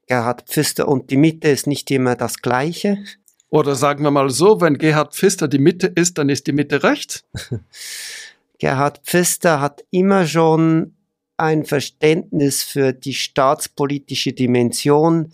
[0.08, 2.98] Gerhard Pfister und die Mitte ist nicht immer das Gleiche.
[3.50, 6.84] Oder sagen wir mal so, wenn Gerhard Pfister die Mitte ist, dann ist die Mitte
[6.84, 7.24] rechts?
[8.60, 10.96] Gerhard Pfister hat immer schon
[11.38, 15.32] ein Verständnis für die staatspolitische Dimension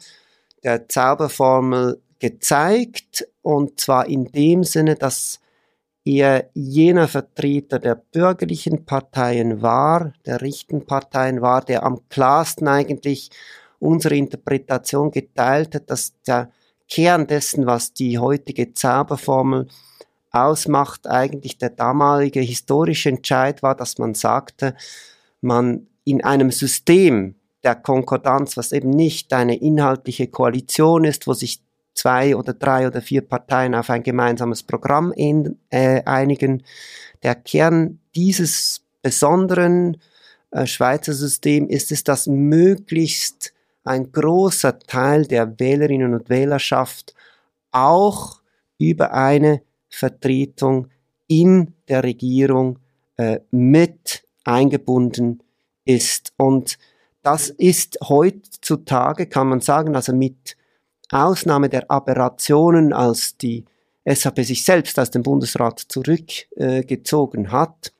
[0.63, 5.39] der Zauberformel gezeigt, und zwar in dem Sinne, dass
[6.07, 13.29] er jener Vertreter der bürgerlichen Parteien war, der rechten Parteien war, der am klarsten eigentlich
[13.79, 16.49] unsere Interpretation geteilt hat, dass der
[16.89, 19.67] Kern dessen, was die heutige Zauberformel
[20.31, 24.75] ausmacht, eigentlich der damalige historische Entscheid war, dass man sagte,
[25.41, 31.59] man in einem System der Konkordanz, was eben nicht eine inhaltliche Koalition ist, wo sich
[31.97, 36.63] zwei oder drei oder vier Parteien auf ein gemeinsames Programm in, äh, einigen.
[37.23, 39.97] Der Kern dieses besonderen
[40.51, 47.15] äh, Schweizer System ist es, dass möglichst ein großer Teil der Wählerinnen und Wählerschaft
[47.71, 48.41] auch
[48.77, 50.89] über eine Vertretung
[51.27, 52.79] in der Regierung
[53.15, 55.41] äh, mit eingebunden
[55.85, 56.33] ist.
[56.37, 56.77] Und
[57.23, 60.56] das ist heutzutage, kann man sagen, also mit
[61.11, 63.65] Ausnahme der Aberrationen, als die
[64.05, 67.93] SAP sich selbst aus dem Bundesrat zurückgezogen äh, hat,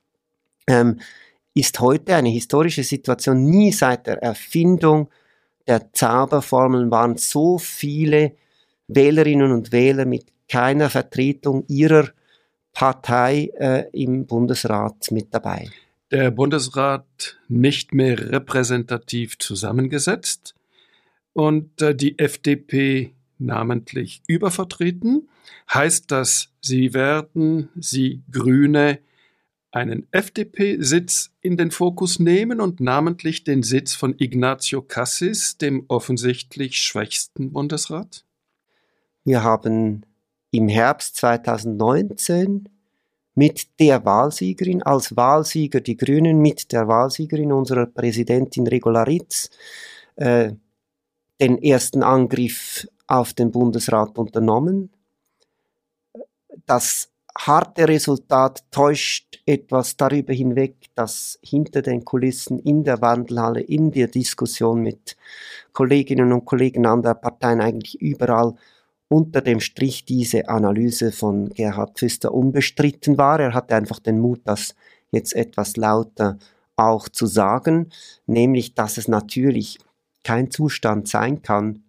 [0.67, 0.99] ähm,
[1.53, 3.43] ist heute eine historische Situation.
[3.43, 5.09] Nie seit der Erfindung
[5.67, 8.33] der Zauberformeln waren so viele
[8.87, 12.09] Wählerinnen und Wähler mit keiner Vertretung ihrer
[12.71, 15.67] Partei äh, im Bundesrat mit dabei.
[16.11, 20.56] der Bundesrat nicht mehr repräsentativ zusammengesetzt
[21.37, 25.29] und äh, die FDP namentlich übervertreten.
[25.71, 28.97] Heißt das, Sie werden, Sie Grüne,
[29.71, 36.79] einen FDP-Sitz in den Fokus nehmen und namentlich den Sitz von Ignacio Cassis, dem offensichtlich
[36.79, 38.25] schwächsten Bundesrat?
[39.23, 40.07] Wir haben
[40.49, 42.67] im Herbst 2019
[43.35, 49.51] mit der Wahlsiegerin, als Wahlsieger die Grünen, mit der Wahlsiegerin unserer Präsidentin Regularitz,
[50.15, 50.53] äh,
[51.39, 54.89] den ersten Angriff auf den Bundesrat unternommen.
[56.65, 63.91] Das harte Resultat täuscht etwas darüber hinweg, dass hinter den Kulissen in der Wandelhalle, in
[63.91, 65.15] der Diskussion mit
[65.73, 68.55] Kolleginnen und Kollegen anderer Parteien eigentlich überall
[69.09, 73.39] unter dem Strich diese Analyse von Gerhard Pfister unbestritten war.
[73.39, 74.75] Er hatte einfach den Mut, das
[75.11, 76.37] jetzt etwas lauter
[76.75, 77.89] auch zu sagen,
[78.27, 79.79] nämlich, dass es natürlich
[80.27, 81.83] kein Zustand sein kann,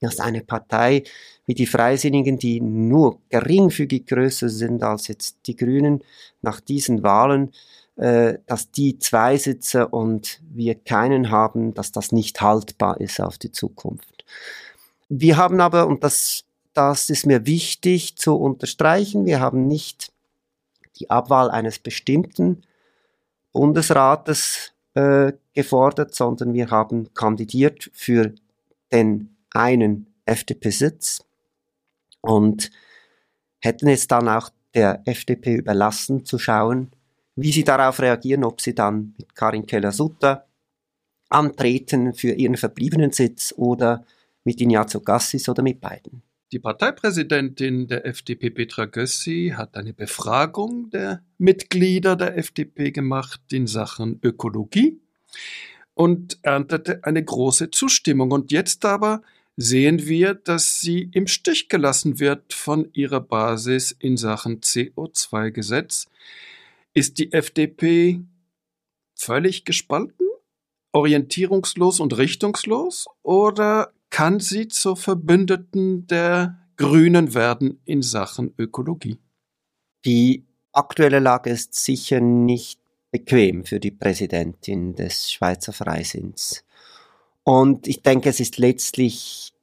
[0.00, 1.04] dass eine Partei
[1.46, 6.04] wie die Freisinnigen, die nur geringfügig größer sind als jetzt die Grünen,
[6.42, 7.52] nach diesen Wahlen,
[7.96, 13.38] äh, dass die zwei Sitze und wir keinen haben, dass das nicht haltbar ist auf
[13.38, 14.26] die Zukunft.
[15.08, 20.12] Wir haben aber, und das, das ist mir wichtig zu unterstreichen, wir haben nicht
[20.98, 22.64] die Abwahl eines bestimmten
[23.52, 28.34] Bundesrates äh, gefordert, sondern wir haben kandidiert für
[28.92, 31.24] den einen FDP-Sitz
[32.20, 32.70] und
[33.60, 36.90] hätten es dann auch der FDP überlassen zu schauen,
[37.36, 40.46] wie sie darauf reagieren, ob sie dann mit Karin Keller-Sutter
[41.28, 44.04] antreten für ihren verbliebenen Sitz oder
[44.44, 46.22] mit Ignazio Gassis oder mit beiden.
[46.52, 53.66] Die Parteipräsidentin der FDP, Petra Gössi, hat eine Befragung der Mitglieder der FDP gemacht in
[53.66, 55.00] Sachen Ökologie
[55.94, 58.32] und erntete eine große Zustimmung.
[58.32, 59.22] Und jetzt aber
[59.56, 66.06] sehen wir, dass sie im Stich gelassen wird von ihrer Basis in Sachen CO2-Gesetz.
[66.92, 68.20] Ist die FDP
[69.14, 70.26] völlig gespalten,
[70.92, 79.18] orientierungslos und richtungslos oder kann sie zur Verbündeten der Grünen werden in Sachen Ökologie?
[80.04, 82.78] Die aktuelle Lage ist sicher nicht
[83.10, 86.62] bequem für die Präsidentin des Schweizer Freisinns.
[87.42, 89.54] Und ich denke, es ist letztlich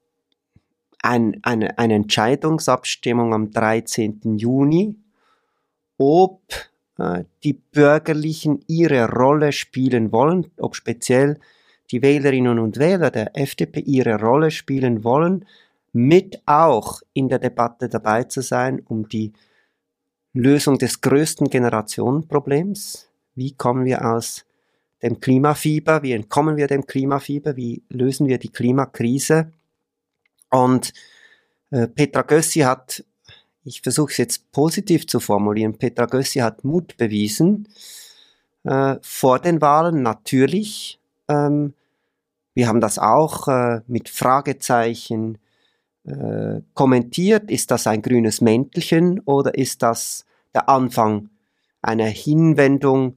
[1.03, 4.37] ein, eine, eine Entscheidungsabstimmung am 13.
[4.37, 4.95] Juni,
[5.99, 6.41] ob
[6.97, 11.39] äh, die Bürgerlichen ihre Rolle spielen wollen, ob speziell
[11.91, 15.45] die Wählerinnen und Wähler der FDP ihre Rolle spielen wollen,
[15.91, 19.33] mit auch in der Debatte dabei zu sein, um die
[20.33, 23.09] Lösung des größten Generationenproblems.
[23.35, 24.45] Wie kommen wir aus
[25.01, 29.51] dem Klimafieber, wie entkommen wir dem Klimafieber, wie lösen wir die Klimakrise.
[30.49, 30.93] Und
[31.71, 33.03] äh, Petra Gössi hat,
[33.63, 37.67] ich versuche es jetzt positiv zu formulieren, Petra Gössi hat Mut bewiesen
[38.63, 40.99] äh, vor den Wahlen, natürlich.
[41.27, 41.73] Ähm,
[42.59, 45.37] wir haben das auch äh, mit Fragezeichen
[46.03, 47.49] äh, kommentiert.
[47.49, 51.29] Ist das ein grünes Mäntelchen oder ist das der Anfang
[51.81, 53.15] einer Hinwendung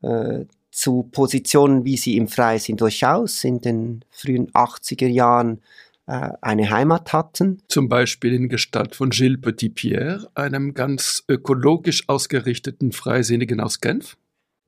[0.00, 5.60] äh, zu Positionen, wie sie im Freisinn durchaus in den frühen 80er Jahren
[6.06, 7.62] äh, eine Heimat hatten.
[7.68, 14.16] Zum Beispiel in Gestalt von Gilles Petitpierre, einem ganz ökologisch ausgerichteten Freisinnigen aus Genf.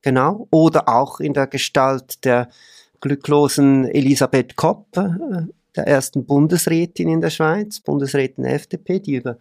[0.03, 2.49] Genau, oder auch in der Gestalt der
[3.03, 5.41] glücklosen Elisabeth Kopp, äh,
[5.75, 9.37] der ersten Bundesrätin in der Schweiz, Bundesrätin FDP, die über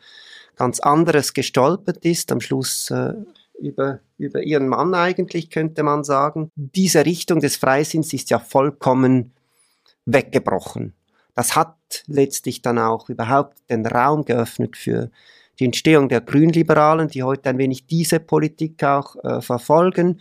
[0.57, 3.15] ganz anderes gestolpert ist, am Schluss äh,
[3.61, 6.51] über, über ihren Mann eigentlich, könnte man sagen.
[6.57, 9.33] Diese Richtung des Freisinns ist ja vollkommen
[10.07, 10.95] weggebrochen.
[11.35, 11.77] Das hat
[12.09, 15.11] letztlich dann auch überhaupt den Raum geöffnet für
[15.61, 20.21] die Entstehung der Grünliberalen, die heute ein wenig diese Politik auch äh, verfolgen.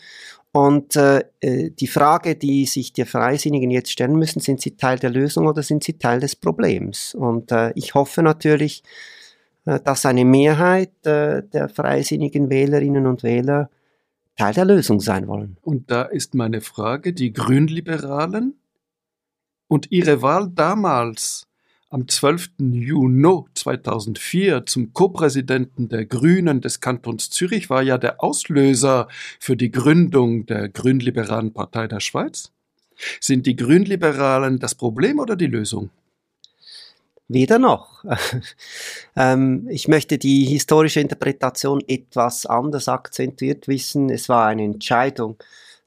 [0.53, 4.99] Und äh, äh die Frage, die sich die Freisinnigen jetzt stellen müssen, sind sie Teil
[4.99, 7.15] der Lösung oder sind sie Teil des Problems?
[7.15, 8.83] Und äh, ich hoffe natürlich,
[9.65, 13.69] äh, dass eine Mehrheit äh, der freisinnigen Wählerinnen und Wähler
[14.35, 15.57] Teil der Lösung sein wollen.
[15.61, 18.55] Und da ist meine Frage, die Grünliberalen
[19.67, 21.47] und ihre Wahl damals
[21.91, 22.51] am 12.
[22.59, 29.71] Juni 2004 zum Co-Präsidenten der Grünen des Kantons Zürich war ja der Auslöser für die
[29.71, 32.53] Gründung der Grünliberalen Partei der Schweiz.
[33.19, 35.89] Sind die Grünliberalen das Problem oder die Lösung?
[37.27, 38.05] Weder noch.
[39.17, 44.09] ähm, ich möchte die historische Interpretation etwas anders akzentuiert wissen.
[44.09, 45.37] Es war eine Entscheidung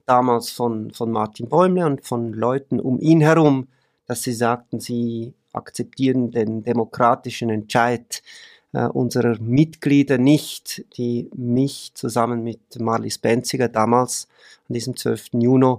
[0.05, 3.69] damals von, von Martin Bäumle und von Leuten um ihn herum,
[4.07, 8.23] dass sie sagten, sie akzeptieren den demokratischen Entscheid
[8.73, 14.29] äh, unserer Mitglieder nicht, die mich zusammen mit Marlies Benziger damals
[14.69, 15.31] an diesem 12.
[15.35, 15.77] Juni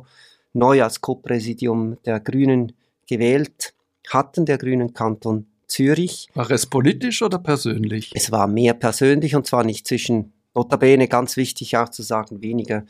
[0.54, 2.72] neu als Co-Präsidium der Grünen
[3.08, 3.74] gewählt
[4.10, 6.30] hatten, der Grünen Kanton Zürich.
[6.34, 8.12] War es politisch oder persönlich?
[8.16, 12.86] Es war mehr persönlich und zwar nicht zwischen, notabene ganz wichtig auch zu sagen, weniger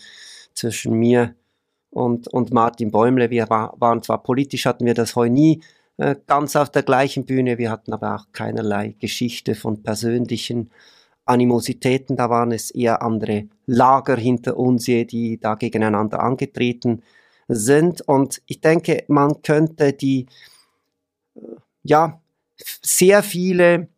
[0.54, 1.36] zwischen mir
[1.90, 3.30] und, und Martin Bäumle.
[3.30, 5.62] Wir war, waren zwar politisch, hatten wir das heu nie
[5.98, 10.72] äh, ganz auf der gleichen Bühne, wir hatten aber auch keinerlei Geschichte von persönlichen
[11.26, 17.02] Animositäten, da waren es eher andere Lager hinter uns, die da gegeneinander angetreten
[17.48, 18.02] sind.
[18.02, 20.28] Und ich denke, man könnte die,
[21.36, 21.40] äh,
[21.84, 22.22] ja,
[22.58, 23.90] sehr viele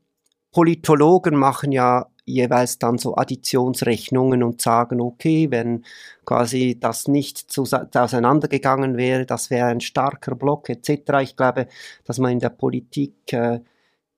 [0.51, 5.85] Politologen machen ja jeweils dann so Additionsrechnungen und sagen, okay, wenn
[6.25, 11.21] quasi das nicht auseinandergegangen wäre, das wäre ein starker Block etc.
[11.21, 11.67] Ich glaube,
[12.03, 13.61] dass man in der Politik äh,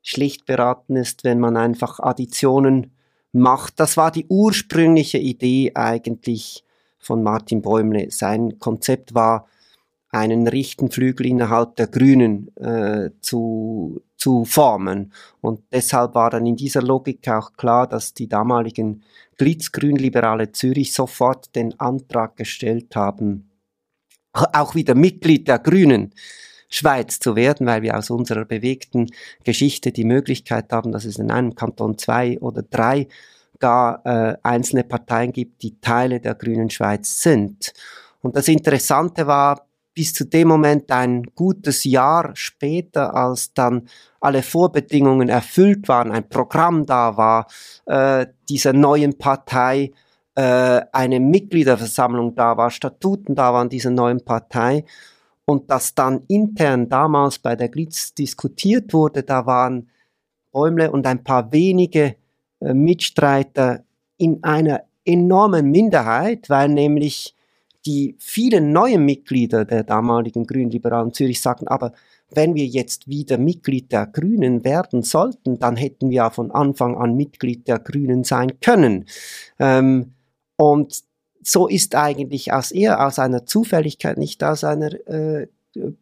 [0.01, 2.91] schlicht beraten ist, wenn man einfach Additionen
[3.31, 3.79] macht.
[3.79, 6.65] Das war die ursprüngliche Idee eigentlich
[6.97, 8.09] von Martin Bäumle.
[8.09, 9.47] Sein Konzept war,
[10.11, 15.13] einen rechten Flügel innerhalb der Grünen äh, zu, zu formen.
[15.41, 19.03] Und deshalb war dann in dieser Logik auch klar, dass die damaligen
[19.37, 23.51] Glitzgrünliberale Zürich sofort den Antrag gestellt haben,
[24.33, 26.13] auch wieder Mitglied der Grünen
[26.69, 29.07] Schweiz zu werden, weil wir aus unserer bewegten
[29.43, 33.07] Geschichte die Möglichkeit haben, dass es in einem Kanton zwei oder drei
[33.57, 37.73] gar äh, einzelne Parteien gibt, die Teile der Grünen Schweiz sind.
[38.21, 39.68] Und das Interessante war,
[39.99, 43.89] bis zu dem Moment ein gutes Jahr später, als dann
[44.21, 47.47] alle Vorbedingungen erfüllt waren, ein Programm da war,
[47.85, 49.91] äh, dieser neuen Partei,
[50.35, 54.85] äh, eine Mitgliederversammlung da war, Statuten da waren dieser neuen Partei
[55.43, 59.89] und das dann intern damals bei der Glitz diskutiert wurde, da waren
[60.53, 62.15] Bäumle und ein paar wenige
[62.61, 63.83] äh, Mitstreiter
[64.15, 67.35] in einer enormen Minderheit, weil nämlich
[67.89, 71.93] die vielen neuen Mitglieder der damaligen Grünliberalen Zürich sagten, aber
[72.29, 76.95] wenn wir jetzt wieder Mitglied der Grünen werden sollten, dann hätten wir ja von Anfang
[76.95, 79.05] an Mitglied der Grünen sein können.
[79.57, 80.13] Ähm,
[80.55, 81.01] und
[81.41, 85.47] so ist eigentlich aus eher aus einer Zufälligkeit, nicht aus einer äh,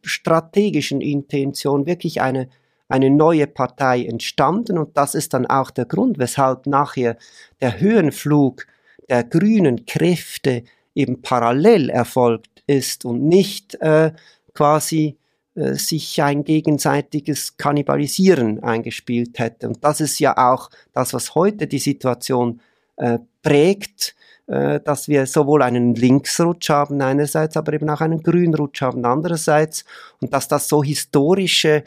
[0.01, 2.49] strategischen Intention wirklich eine,
[2.89, 4.77] eine neue Partei entstanden.
[4.77, 7.15] Und das ist dann auch der Grund, weshalb nachher
[7.61, 8.67] der Höhenflug
[9.07, 10.63] der grünen Kräfte
[10.97, 14.11] eben parallel erfolgt ist und nicht äh,
[14.53, 15.17] quasi
[15.55, 19.67] äh, sich ein gegenseitiges Kannibalisieren eingespielt hätte.
[19.67, 22.59] Und das ist ja auch das, was heute die Situation
[22.97, 24.15] äh, prägt,
[24.47, 29.85] äh, dass wir sowohl einen Linksrutsch haben einerseits, aber eben auch einen Grünrutsch haben andererseits
[30.19, 31.83] und dass das so historische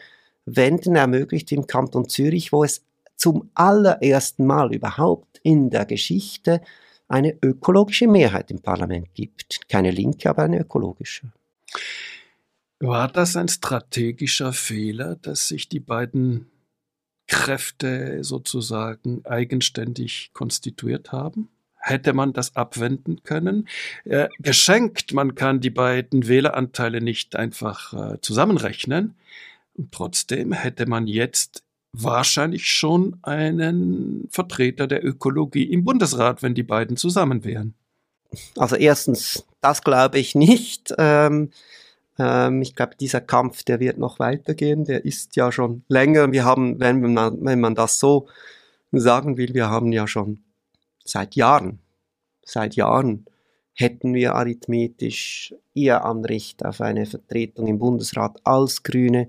[0.46, 2.82] Wenden ermöglicht im Kanton Zürich, wo es
[3.16, 6.60] zum allerersten Mal überhaupt in der Geschichte
[7.10, 9.68] eine ökologische Mehrheit im Parlament gibt.
[9.68, 11.32] Keine linke, aber eine ökologische.
[12.78, 16.50] War das ein strategischer Fehler, dass sich die beiden
[17.26, 21.48] Kräfte sozusagen eigenständig konstituiert haben?
[21.76, 23.68] Hätte man das abwenden können?
[24.04, 29.16] Äh, geschenkt, man kann die beiden Wähleranteile nicht einfach äh, zusammenrechnen.
[29.74, 36.62] Und trotzdem hätte man jetzt wahrscheinlich schon einen Vertreter der Ökologie im Bundesrat, wenn die
[36.62, 37.74] beiden zusammen wären.
[38.56, 40.94] Also erstens, das glaube ich nicht.
[40.98, 41.50] Ähm,
[42.18, 44.84] ähm, ich glaube, dieser Kampf, der wird noch weitergehen.
[44.84, 46.30] Der ist ja schon länger.
[46.30, 48.28] Wir haben, wenn man, wenn man das so
[48.92, 50.44] sagen will, wir haben ja schon
[51.04, 51.80] seit Jahren,
[52.44, 53.26] seit Jahren
[53.74, 59.28] hätten wir arithmetisch eher Anrecht auf eine Vertretung im Bundesrat als Grüne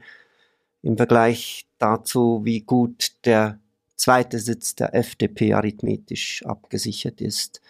[0.84, 3.59] im Vergleich dazu, wie gut der
[3.95, 7.61] zweite Sitz der FDP arithmetisch abgesichert ist.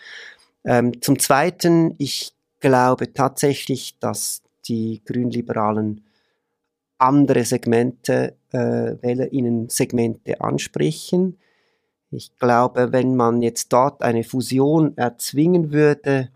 [0.64, 6.06] Ähm, zum Zweiten, ich glaube tatsächlich, dass die Grünliberalen
[6.98, 8.58] andere Segmente, äh,
[9.02, 11.38] WählerInnen-Segmente ansprechen.
[12.12, 16.30] Ich glaube, wenn man jetzt dort eine Fusion erzwingen würde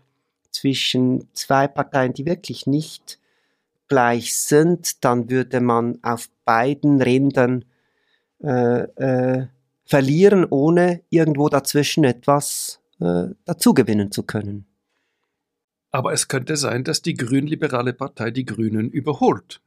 [0.50, 3.18] zwischen zwei Parteien, die wirklich nicht
[3.88, 7.66] gleich sind, dann würde man auf beiden Rändern
[8.42, 9.46] äh, äh,
[9.84, 14.66] verlieren, ohne irgendwo dazwischen etwas äh, dazugewinnen zu können.
[15.90, 19.60] Aber es könnte sein, dass die grünliberale Partei die Grünen überholt.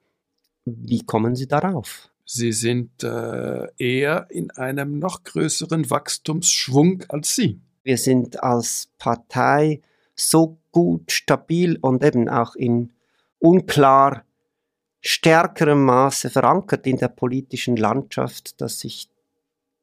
[0.65, 2.09] Wie kommen Sie darauf?
[2.25, 7.59] Sie sind äh, eher in einem noch größeren Wachstumsschwung als Sie.
[7.83, 9.81] Wir sind als Partei
[10.15, 12.93] so gut, stabil und eben auch in
[13.39, 14.25] unklar
[15.01, 19.09] stärkerem Maße verankert in der politischen Landschaft, dass ich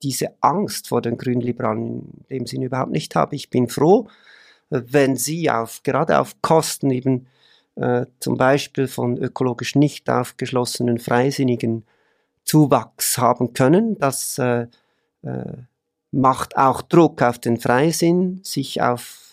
[0.03, 3.35] diese Angst vor den Grünliberalen in dem Sinn überhaupt nicht habe.
[3.35, 4.09] Ich bin froh,
[4.69, 7.27] wenn sie auf, gerade auf Kosten eben
[7.77, 11.85] äh, zum Beispiel von ökologisch nicht aufgeschlossenen Freisinnigen
[12.45, 13.99] Zuwachs haben können.
[13.99, 14.67] Das äh,
[15.23, 15.53] äh,
[16.11, 19.26] macht auch Druck auf den Freisinn, sich auf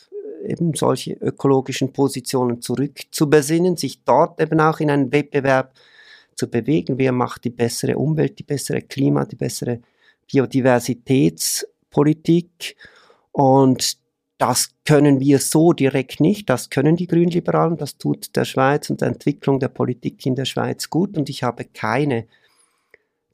[0.44, 5.76] eben solche ökologischen Positionen zurückzubesinnen, sich dort eben auch in einen Wettbewerb
[6.36, 6.98] zu bewegen.
[6.98, 9.82] Wer macht die bessere Umwelt, die bessere Klima, die bessere
[10.32, 12.78] Biodiversitätspolitik?
[13.32, 13.98] Und
[14.38, 19.02] das können wir so direkt nicht, das können die Grünliberalen, das tut der Schweiz und
[19.02, 22.28] der Entwicklung der Politik in der Schweiz gut und ich habe keine,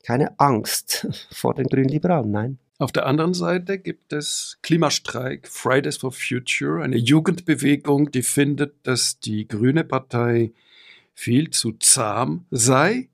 [0.03, 2.59] keine Angst vor den Grünliberalen, nein.
[2.79, 9.19] Auf der anderen Seite gibt es Klimastreik, Fridays for Future, eine Jugendbewegung, die findet, dass
[9.19, 10.53] die Grüne Partei
[11.13, 13.09] viel zu zahm sei.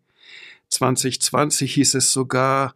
[0.70, 2.76] 2020 hieß es sogar,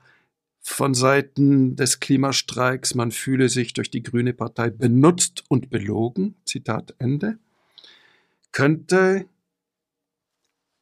[0.61, 6.95] von Seiten des Klimastreiks, man fühle sich durch die Grüne Partei benutzt und belogen, Zitat
[6.97, 7.37] Ende,
[8.51, 9.25] könnte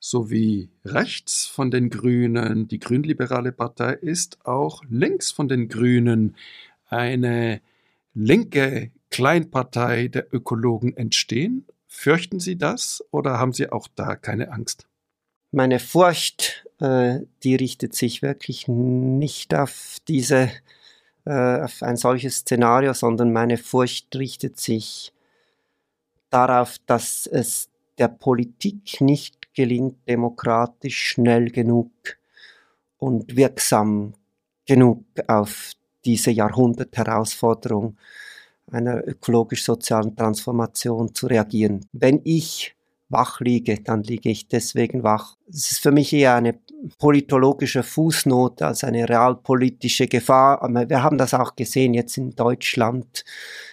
[0.10, 6.36] so wie rechts von den Grünen die grünliberale Partei ist, auch links von den Grünen
[6.90, 7.62] eine
[8.14, 11.66] linke Kleinpartei der Ökologen entstehen?
[11.88, 14.88] Fürchten Sie das oder haben Sie auch da keine Angst?
[15.52, 20.52] Meine Furcht äh, die richtet sich wirklich nicht auf diese,
[21.26, 25.14] äh, auf ein solches Szenario, sondern meine Furcht richtet sich
[26.30, 31.90] darauf, dass es der Politik nicht gelingt, demokratisch schnell genug
[33.00, 34.14] und wirksam
[34.68, 35.72] genug auf
[36.06, 37.98] diese Jahrhundertherausforderung
[38.72, 41.86] einer ökologisch-sozialen Transformation zu reagieren.
[41.92, 42.76] Wenn ich
[43.10, 45.38] wach liege, dann liege ich deswegen wach.
[45.50, 46.60] Es ist für mich eher eine
[47.00, 50.62] politologische Fußnote als eine realpolitische Gefahr.
[50.88, 53.24] Wir haben das auch gesehen jetzt in Deutschland,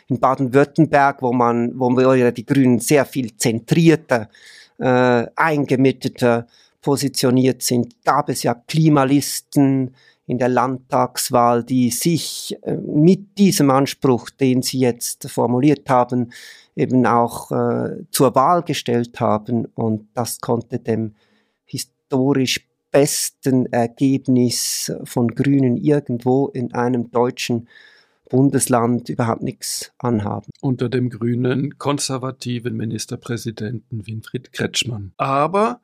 [0.07, 4.31] in Baden-Württemberg, wo man, wo wir die Grünen sehr viel zentrierter,
[4.79, 6.47] äh, eingemitteter
[6.81, 9.95] positioniert sind, gab es ja Klimalisten,
[10.27, 16.33] in der Landtagswahl, die sich äh, mit diesem Anspruch, den Sie jetzt formuliert haben,
[16.77, 19.67] eben auch äh, zur Wahl gestellt haben.
[19.75, 21.15] Und das konnte dem
[21.67, 27.69] historisch besten Ergebnis von Grünen irgendwo in einem deutschen
[28.29, 30.51] Bundesland überhaupt nichts anhaben.
[30.61, 35.13] Unter dem grünen konservativen Ministerpräsidenten Winfried Kretschmann.
[35.17, 35.81] Aber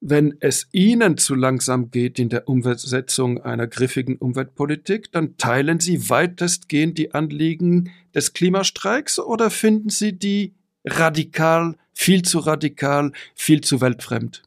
[0.00, 6.08] wenn es Ihnen zu langsam geht in der Umsetzung einer griffigen Umweltpolitik, dann teilen Sie
[6.08, 13.80] weitestgehend die Anliegen des Klimastreiks oder finden Sie die radikal, viel zu radikal, viel zu
[13.80, 14.44] weltfremd?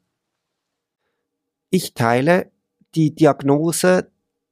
[1.70, 2.50] Ich teile
[2.96, 4.10] die Diagnose,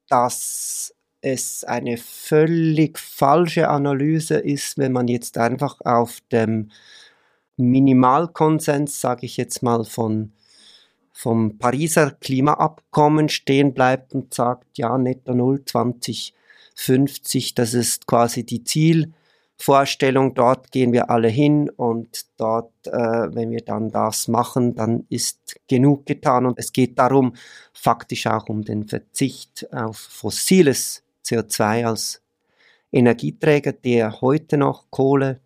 [0.08, 6.72] dass es eine völlig falsche Analyse ist, wenn man jetzt einfach auf dem
[7.58, 10.32] Minimalkonsens, sage ich jetzt mal, von
[11.12, 18.64] vom Pariser Klimaabkommen stehen bleibt und sagt, ja, netto null 2050, das ist quasi die
[18.64, 25.08] Zielvorstellung, dort gehen wir alle hin und dort, äh, wenn wir dann das machen, dann
[25.10, 27.34] ist genug getan und es geht darum,
[27.74, 32.22] faktisch auch um den Verzicht auf fossiles CO2 als
[32.92, 35.40] Energieträger, der heute noch Kohle,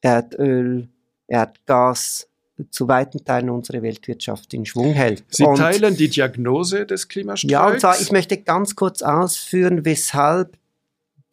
[0.00, 0.88] Erdöl,
[1.26, 2.28] Erdgas,
[2.70, 5.24] zu weiten Teilen unsere Weltwirtschaft in Schwung hält.
[5.28, 7.52] Sie und, teilen die Diagnose des Klimastreiks?
[7.52, 10.58] Ja, und zwar, ich möchte ganz kurz ausführen, weshalb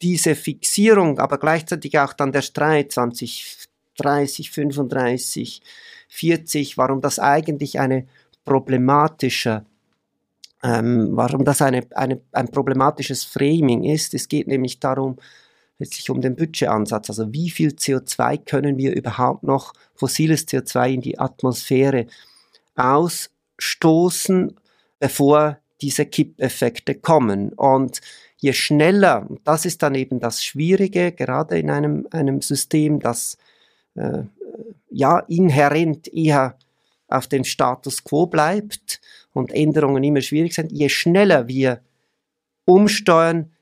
[0.02, 5.62] diese Fixierung, aber gleichzeitig auch dann der Streit 2030, 35,
[6.08, 8.06] 40, warum das eigentlich eine
[8.44, 9.64] problematische
[10.62, 14.14] ähm, warum das eine, eine, ein problematisches Framing ist.
[14.14, 15.16] Es geht nämlich darum,
[15.78, 17.10] letztlich um den Budgetansatz.
[17.10, 22.06] Also wie viel CO2 können wir überhaupt noch, fossiles CO2 in die Atmosphäre
[22.74, 24.56] ausstoßen,
[24.98, 27.52] bevor diese Kippeffekte kommen.
[27.52, 28.00] Und
[28.38, 33.36] je schneller, das ist dann eben das Schwierige, gerade in einem, einem System, das
[33.94, 34.22] äh,
[34.90, 36.56] ja inhärent eher
[37.08, 39.00] auf dem Status quo bleibt
[39.36, 41.80] und Änderungen immer schwierig sind, je schneller wir
[42.64, 43.52] umsteuern,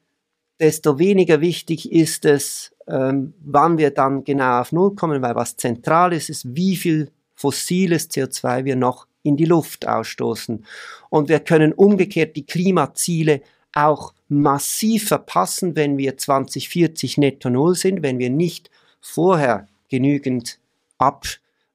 [0.60, 5.56] desto weniger wichtig ist es, ähm, wann wir dann genau auf Null kommen, weil was
[5.56, 10.64] zentral ist, ist, wie viel fossiles CO2 wir noch in die Luft ausstoßen.
[11.10, 18.02] Und wir können umgekehrt die Klimaziele auch massiv verpassen, wenn wir 2040 netto Null sind,
[18.02, 18.70] wenn wir nicht
[19.00, 20.58] vorher genügend
[20.98, 21.26] ab,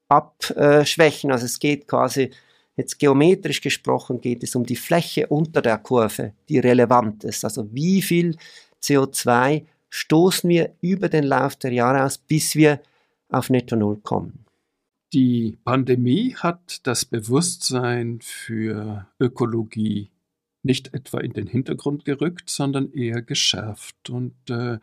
[0.07, 1.31] abschwächen.
[1.31, 2.31] Also es geht quasi,
[2.79, 7.43] jetzt geometrisch gesprochen, geht es um die Fläche unter der Kurve, die relevant ist.
[7.43, 8.35] Also wie viel
[8.81, 12.81] CO2 stoßen wir über den Lauf der Jahre aus, bis wir
[13.29, 14.45] auf Netto Null kommen.
[15.13, 20.11] Die Pandemie hat das Bewusstsein für Ökologie
[20.61, 24.09] nicht etwa in den Hintergrund gerückt, sondern eher geschärft.
[24.09, 24.77] Und äh,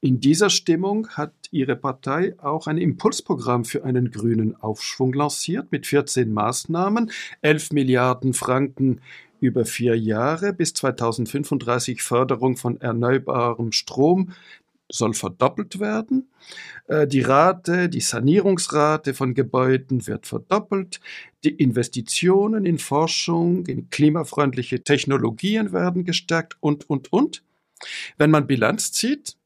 [0.00, 5.86] in dieser Stimmung hat Ihre Partei auch ein Impulsprogramm für einen grünen Aufschwung lanciert mit
[5.86, 7.10] 14 Maßnahmen,
[7.42, 9.00] 11 Milliarden Franken
[9.40, 14.32] über vier Jahre bis 2035 Förderung von erneuerbarem Strom
[14.90, 16.28] soll verdoppelt werden.
[16.86, 21.00] Äh, die Rate, die Sanierungsrate von Gebäuden wird verdoppelt.
[21.44, 27.42] Die Investitionen in Forschung, in klimafreundliche Technologien werden gestärkt und, und, und.
[28.16, 29.37] Wenn man Bilanz zieht,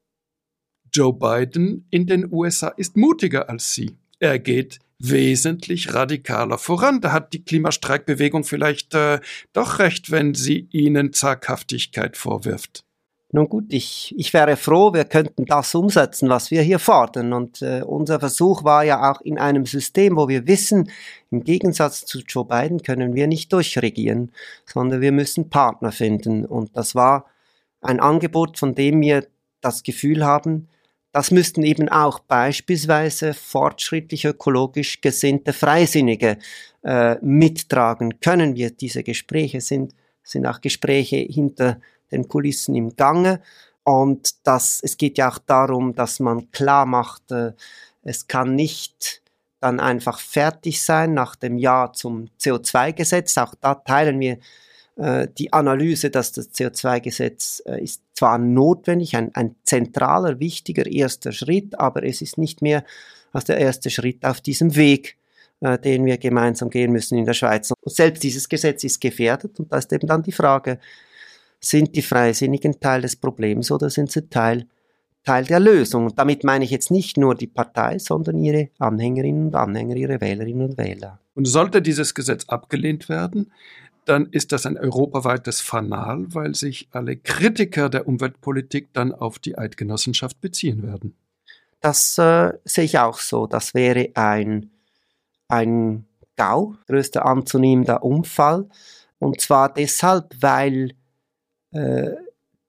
[0.93, 3.97] Joe Biden in den USA ist mutiger als Sie.
[4.19, 7.01] Er geht wesentlich radikaler voran.
[7.01, 9.19] Da hat die Klimastreikbewegung vielleicht äh,
[9.51, 12.85] doch recht, wenn sie ihnen Zaghaftigkeit vorwirft.
[13.31, 17.33] Nun gut, ich, ich wäre froh, wir könnten das umsetzen, was wir hier fordern.
[17.33, 20.91] Und äh, unser Versuch war ja auch in einem System, wo wir wissen,
[21.31, 24.31] im Gegensatz zu Joe Biden können wir nicht durchregieren,
[24.71, 26.45] sondern wir müssen Partner finden.
[26.45, 27.25] Und das war
[27.81, 29.25] ein Angebot, von dem wir
[29.61, 30.69] das Gefühl haben,
[31.13, 36.37] das müssten eben auch beispielsweise fortschrittlich ökologisch gesinnte Freisinnige
[36.83, 38.19] äh, mittragen.
[38.19, 39.93] Können wir diese Gespräche sind
[40.23, 41.79] sind auch Gespräche hinter
[42.11, 43.41] den Kulissen im Gange.
[43.83, 47.51] Und das, es geht ja auch darum, dass man klar macht, äh,
[48.03, 49.21] es kann nicht
[49.59, 53.37] dann einfach fertig sein nach dem Ja zum CO2-Gesetz.
[53.37, 54.37] Auch da teilen wir
[54.95, 61.79] die Analyse, dass das CO2-Gesetz äh, ist zwar notwendig, ein, ein zentraler, wichtiger erster Schritt,
[61.79, 62.83] aber es ist nicht mehr
[63.31, 65.17] als der erste Schritt auf diesem Weg,
[65.61, 67.71] äh, den wir gemeinsam gehen müssen in der Schweiz.
[67.71, 70.79] Und selbst dieses Gesetz ist gefährdet und da ist eben dann die Frage,
[71.59, 74.67] sind die Freisinnigen Teil des Problems oder sind sie Teil,
[75.23, 76.07] Teil der Lösung?
[76.07, 80.19] Und damit meine ich jetzt nicht nur die Partei, sondern ihre Anhängerinnen und Anhänger, ihre
[80.19, 81.19] Wählerinnen und Wähler.
[81.35, 83.51] Und sollte dieses Gesetz abgelehnt werden,
[84.05, 89.57] dann ist das ein europaweites Fanal, weil sich alle Kritiker der Umweltpolitik dann auf die
[89.57, 91.15] Eidgenossenschaft beziehen werden.
[91.81, 93.47] Das äh, sehe ich auch so.
[93.47, 94.71] Das wäre ein,
[95.47, 98.69] ein GAU, größter anzunehmender Unfall.
[99.19, 100.93] Und zwar deshalb, weil
[101.71, 102.11] äh,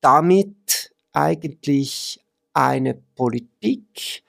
[0.00, 2.20] damit eigentlich
[2.52, 4.22] eine Politik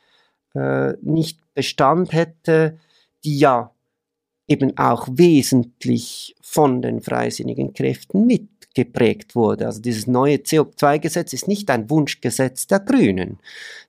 [0.54, 2.80] äh, nicht Bestand hätte,
[3.24, 3.72] die ja
[4.48, 9.66] eben auch wesentlich von den freisinnigen Kräften mitgeprägt wurde.
[9.66, 13.40] Also dieses neue CO2-Gesetz ist nicht ein Wunschgesetz der Grünen,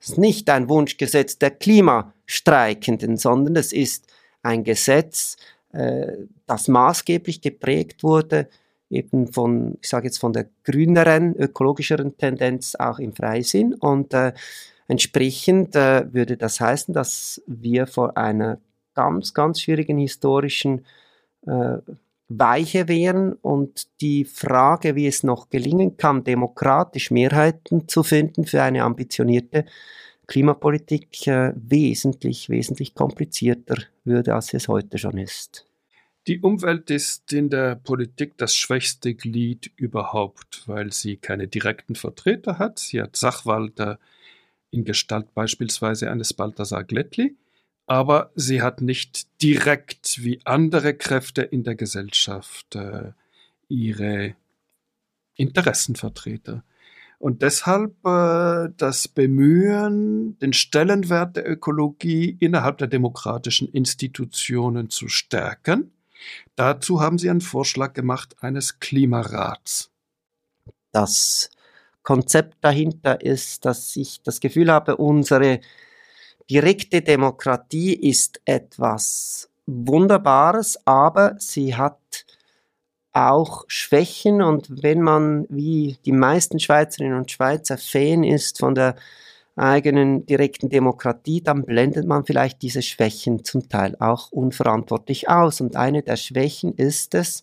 [0.00, 4.06] es ist nicht ein Wunschgesetz der Klimastreikenden, sondern es ist
[4.42, 5.36] ein Gesetz,
[5.72, 6.12] äh,
[6.46, 8.48] das maßgeblich geprägt wurde
[8.90, 14.32] eben von, ich sage jetzt von der grüneren, ökologischeren Tendenz auch im Freisinn und äh,
[14.88, 18.58] entsprechend äh, würde das heißen, dass wir vor einer
[18.96, 20.84] ganz, ganz schwierigen historischen
[21.46, 21.78] äh,
[22.28, 28.62] Weiche wären und die Frage, wie es noch gelingen kann, demokratisch Mehrheiten zu finden für
[28.62, 29.64] eine ambitionierte
[30.26, 35.66] Klimapolitik, äh, wesentlich, wesentlich komplizierter würde, als es heute schon ist.
[36.26, 42.58] Die Umwelt ist in der Politik das schwächste Glied überhaupt, weil sie keine direkten Vertreter
[42.58, 42.80] hat.
[42.80, 44.00] Sie hat Sachwalter
[44.72, 47.36] in Gestalt beispielsweise eines Balthasar Glättli,
[47.86, 53.12] aber sie hat nicht direkt wie andere Kräfte in der Gesellschaft äh,
[53.68, 54.34] ihre
[55.34, 56.64] Interessenvertreter.
[57.18, 65.92] Und deshalb äh, das Bemühen, den Stellenwert der Ökologie innerhalb der demokratischen Institutionen zu stärken
[66.54, 69.90] Dazu haben Sie einen Vorschlag gemacht eines Klimarats.
[70.92, 71.50] Das
[72.02, 75.60] Konzept dahinter ist, dass ich das Gefühl habe, unsere
[76.50, 81.98] direkte Demokratie ist etwas Wunderbares, aber sie hat
[83.12, 88.94] auch Schwächen und wenn man, wie die meisten Schweizerinnen und Schweizer, Fan ist von der
[89.56, 95.62] eigenen direkten Demokratie, dann blendet man vielleicht diese Schwächen zum Teil auch unverantwortlich aus.
[95.62, 97.42] Und eine der Schwächen ist es,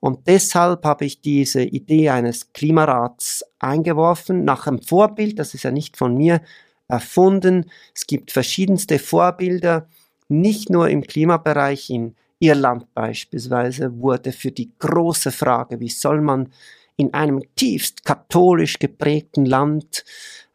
[0.00, 5.70] Und deshalb habe ich diese Idee eines Klimarats eingeworfen, nach einem Vorbild, das ist ja
[5.70, 6.42] nicht von mir
[6.88, 7.70] erfunden.
[7.94, 9.88] Es gibt verschiedenste Vorbilder,
[10.28, 16.52] nicht nur im Klimabereich, in Irland beispielsweise wurde für die große Frage, wie soll man
[16.96, 20.04] in einem tiefst katholisch geprägten Land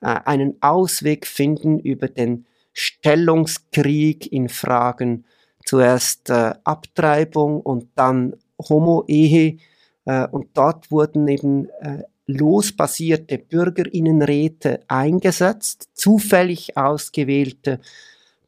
[0.02, 5.26] äh, einen Ausweg finden über den Stellungskrieg in Fragen
[5.66, 8.36] zuerst äh, Abtreibung und dann
[8.70, 9.58] Homo-Ehe.
[10.06, 17.80] Äh, und dort wurden eben äh, losbasierte Bürgerinnenräte eingesetzt, zufällig ausgewählte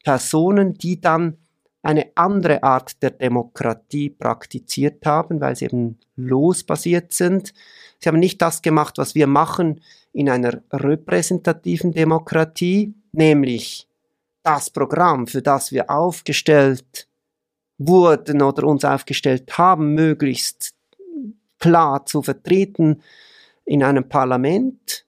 [0.03, 1.37] Personen, die dann
[1.83, 7.53] eine andere Art der Demokratie praktiziert haben, weil sie eben losbasiert sind.
[7.99, 9.81] Sie haben nicht das gemacht, was wir machen
[10.13, 13.87] in einer repräsentativen Demokratie, nämlich
[14.43, 17.07] das Programm, für das wir aufgestellt
[17.77, 20.73] wurden oder uns aufgestellt haben, möglichst
[21.59, 23.01] klar zu vertreten
[23.65, 25.05] in einem Parlament,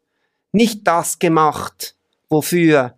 [0.51, 1.95] nicht das gemacht,
[2.29, 2.95] wofür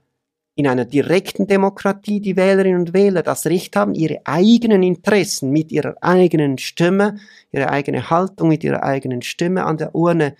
[0.55, 5.71] in einer direkten Demokratie die Wählerinnen und Wähler das Recht haben, ihre eigenen Interessen mit
[5.71, 7.17] ihrer eigenen Stimme,
[7.51, 10.35] ihre eigene Haltung mit ihrer eigenen Stimme an der Urne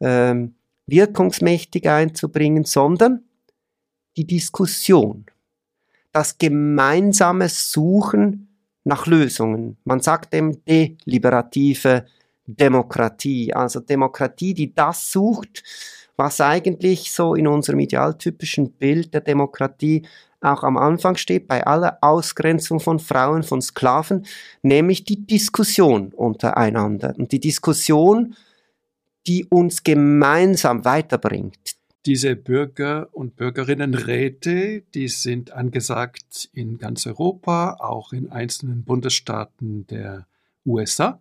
[0.00, 0.56] ähm,
[0.86, 3.22] wirkungsmächtig einzubringen, sondern
[4.16, 5.26] die Diskussion,
[6.10, 8.48] das gemeinsame Suchen
[8.84, 9.76] nach Lösungen.
[9.84, 12.06] Man sagt dem deliberative
[12.46, 15.62] Demokratie, also Demokratie, die das sucht,
[16.16, 20.06] was eigentlich so in unserem idealtypischen Bild der Demokratie
[20.40, 24.26] auch am Anfang steht, bei aller Ausgrenzung von Frauen, von Sklaven,
[24.62, 27.14] nämlich die Diskussion untereinander.
[27.16, 28.34] Und die Diskussion,
[29.26, 38.12] die uns gemeinsam weiterbringt, diese Bürger- und Bürgerinnenräte, die sind angesagt in ganz Europa, auch
[38.12, 40.26] in einzelnen Bundesstaaten der
[40.66, 41.20] USA.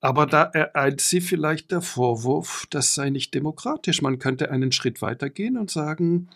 [0.00, 4.00] Aber da ereilt sie vielleicht der Vorwurf, das sei nicht demokratisch.
[4.00, 6.28] Man könnte einen Schritt weitergehen und sagen,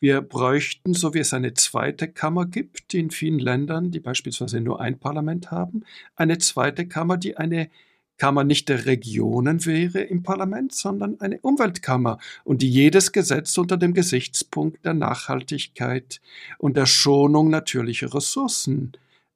[0.00, 4.80] wir bräuchten, so wie es eine zweite Kammer gibt in vielen Ländern, die beispielsweise nur
[4.80, 5.84] ein Parlament haben,
[6.16, 7.70] eine zweite Kammer, die eine
[8.16, 13.78] Kammer nicht der Regionen wäre im Parlament, sondern eine Umweltkammer und die jedes Gesetz unter
[13.78, 16.20] dem Gesichtspunkt der Nachhaltigkeit
[16.58, 18.92] und der Schonung natürlicher Ressourcen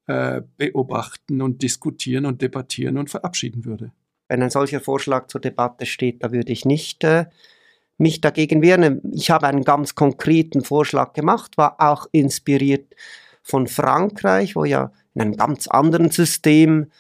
[0.07, 3.93] äh, beobachten und diskutieren und debattieren und verabschieden würde.
[4.29, 7.27] Wenn ein solcher Vorschlag zur Debatte steht, da würde ich nicht äh,
[7.99, 9.01] mich dagegen wehren.
[9.13, 12.95] Ich habe einen ganz konkreten Vorschlag gemacht, war auch inspiriert
[13.43, 16.91] von Frankreich, wo ja in einem ganz anderen System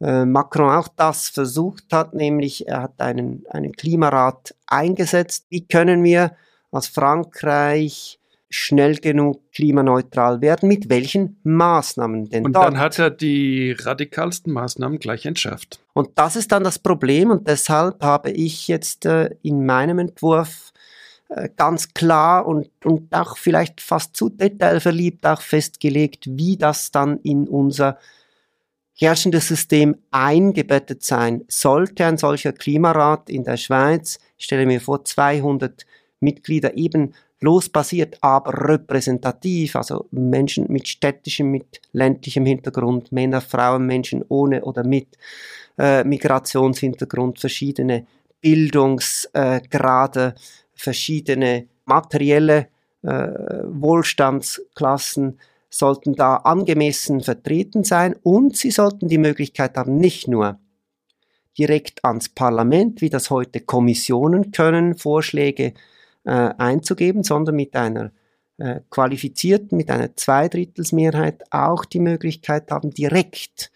[0.00, 5.46] äh, Macron auch das versucht hat, nämlich er hat einen, einen Klimarat eingesetzt.
[5.48, 6.34] Wie können wir
[6.70, 8.18] als Frankreich
[8.54, 10.68] schnell genug klimaneutral werden?
[10.68, 12.44] Mit welchen Maßnahmen denn?
[12.44, 15.80] Und dann hat er die radikalsten Maßnahmen gleich entschärft.
[15.94, 20.72] Und das ist dann das Problem und deshalb habe ich jetzt äh, in meinem Entwurf
[21.28, 27.18] äh, ganz klar und, und auch vielleicht fast zu detailverliebt auch festgelegt, wie das dann
[27.18, 27.98] in unser
[28.94, 32.04] herrschendes System eingebettet sein sollte.
[32.04, 35.86] Ein solcher Klimarat in der Schweiz, ich stelle mir vor, 200
[36.20, 44.24] Mitglieder eben losbasiert, aber repräsentativ, also Menschen mit städtischem, mit ländlichem Hintergrund, Männer, Frauen, Menschen
[44.28, 45.08] ohne oder mit
[45.78, 48.06] äh, Migrationshintergrund, verschiedene
[48.40, 50.34] Bildungsgrade,
[50.74, 52.68] verschiedene materielle
[53.02, 53.28] äh,
[53.64, 55.38] Wohlstandsklassen,
[55.68, 60.58] sollten da angemessen vertreten sein und sie sollten die Möglichkeit haben, nicht nur
[61.56, 65.72] direkt ans Parlament, wie das heute Kommissionen können, Vorschläge äh,
[66.30, 68.12] einzugeben, sondern mit einer
[68.58, 73.72] äh, qualifizierten, mit einer Zweidrittelsmehrheit auch die Möglichkeit haben, direkt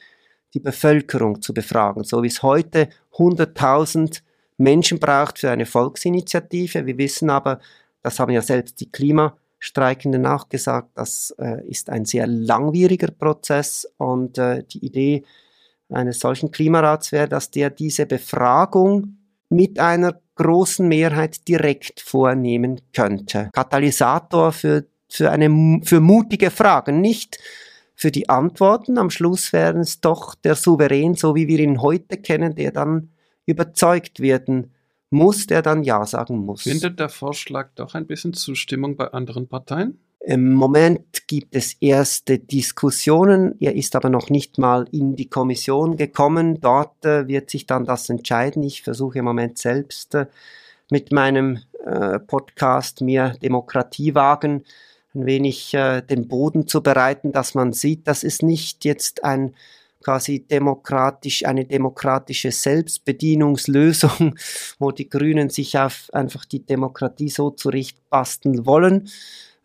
[0.55, 4.21] die Bevölkerung zu befragen, so wie es heute 100.000
[4.59, 6.87] Menschen braucht für eine Volksinitiative.
[6.87, 7.59] Wir wissen aber,
[8.03, 13.91] das haben ja selbst die Klimastreikenden auch gesagt, das äh, ist ein sehr langwieriger Prozess
[13.97, 15.25] und äh, die Idee
[15.89, 19.17] eines solchen Klimarats wäre, dass der diese Befragung
[19.49, 23.51] mit einer großen Mehrheit direkt vornehmen könnte.
[23.53, 27.39] Katalysator für, für, eine, für mutige Fragen, nicht
[27.95, 28.99] für die Antworten.
[28.99, 33.11] Am Schluss wären es doch der Souverän, so wie wir ihn heute kennen, der dann
[33.47, 34.73] überzeugt werden
[35.11, 36.63] muss, der dann Ja sagen muss.
[36.63, 39.99] Findet der Vorschlag doch ein bisschen Zustimmung bei anderen Parteien?
[40.21, 43.55] Im Moment gibt es erste Diskussionen.
[43.61, 46.61] Er ist aber noch nicht mal in die Kommission gekommen.
[46.61, 48.63] Dort äh, wird sich dann das entscheiden.
[48.63, 50.27] Ich versuche im Moment selbst äh,
[50.91, 54.65] mit meinem äh, Podcast mir Demokratie wagen,
[55.15, 59.55] ein wenig äh, den Boden zu bereiten, dass man sieht, das ist nicht jetzt ein
[60.03, 64.37] quasi demokratisch, eine demokratische Selbstbedienungslösung,
[64.79, 69.09] wo die Grünen sich auf einfach die Demokratie so zurechtbasteln wollen,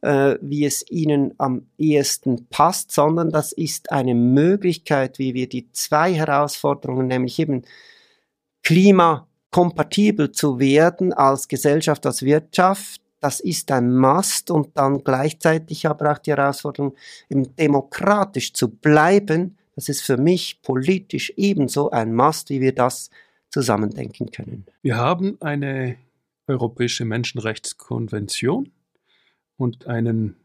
[0.01, 5.71] äh, wie es ihnen am ehesten passt, sondern das ist eine Möglichkeit, wie wir die
[5.71, 7.63] zwei Herausforderungen, nämlich eben
[8.63, 16.11] klimakompatibel zu werden als Gesellschaft, als Wirtschaft, das ist ein Must und dann gleichzeitig aber
[16.11, 16.95] auch die Herausforderung,
[17.29, 23.09] eben demokratisch zu bleiben, das ist für mich politisch ebenso ein Must, wie wir das
[23.49, 24.65] zusammendenken können.
[24.81, 25.97] Wir haben eine
[26.47, 28.71] Europäische Menschenrechtskonvention
[29.61, 30.37] und einen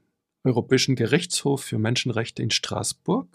[0.45, 3.27] Europäischen Gerichtshof für Menschenrechte in Straßburg.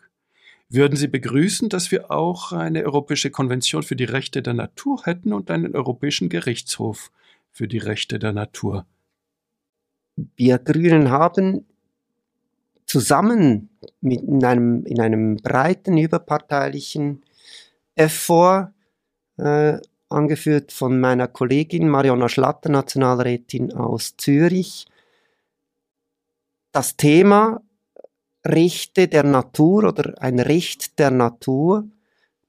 [0.69, 5.33] Würden Sie begrüßen, dass wir auch eine Europäische Konvention für die Rechte der Natur hätten
[5.33, 7.11] und einen Europäischen Gerichtshof
[7.51, 8.85] für die Rechte der Natur?
[10.35, 11.65] Wir Grünen haben
[12.85, 13.69] zusammen
[14.01, 17.23] mit in einem, in einem breiten überparteilichen
[17.95, 18.71] Effort,
[19.37, 19.79] äh,
[20.09, 24.85] angeführt von meiner Kollegin Mariona Schlatter, Nationalrätin aus Zürich,
[26.71, 27.61] das Thema
[28.45, 31.85] Rechte der Natur oder ein Recht der Natur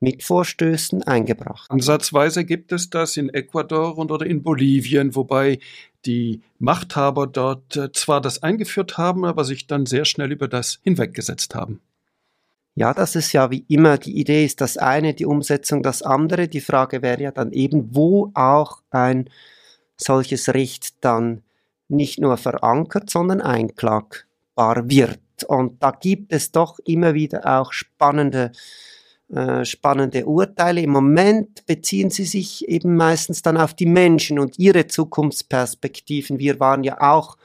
[0.00, 1.70] mit Vorstößen eingebracht.
[1.70, 5.60] Ansatzweise gibt es das in Ecuador und oder in Bolivien, wobei
[6.04, 10.80] die Machthaber dort äh, zwar das eingeführt haben, aber sich dann sehr schnell über das
[10.82, 11.80] hinweggesetzt haben.
[12.74, 16.48] Ja, das ist ja wie immer, die Idee ist das eine, die Umsetzung das andere.
[16.48, 19.28] Die Frage wäre ja dann eben, wo auch ein
[19.96, 21.42] solches Recht dann
[21.88, 25.20] nicht nur verankert, sondern einklagbar wird.
[25.46, 28.52] Und da gibt es doch immer wieder auch spannende,
[29.32, 30.80] äh, spannende Urteile.
[30.80, 36.38] Im Moment beziehen sie sich eben meistens dann auf die Menschen und ihre Zukunftsperspektiven.
[36.38, 37.36] Wir waren ja auch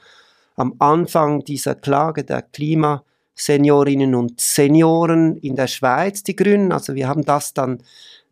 [0.56, 6.72] am Anfang dieser Klage der Klimaseniorinnen und Senioren in der Schweiz, die Grünen.
[6.72, 7.78] Also wir haben das dann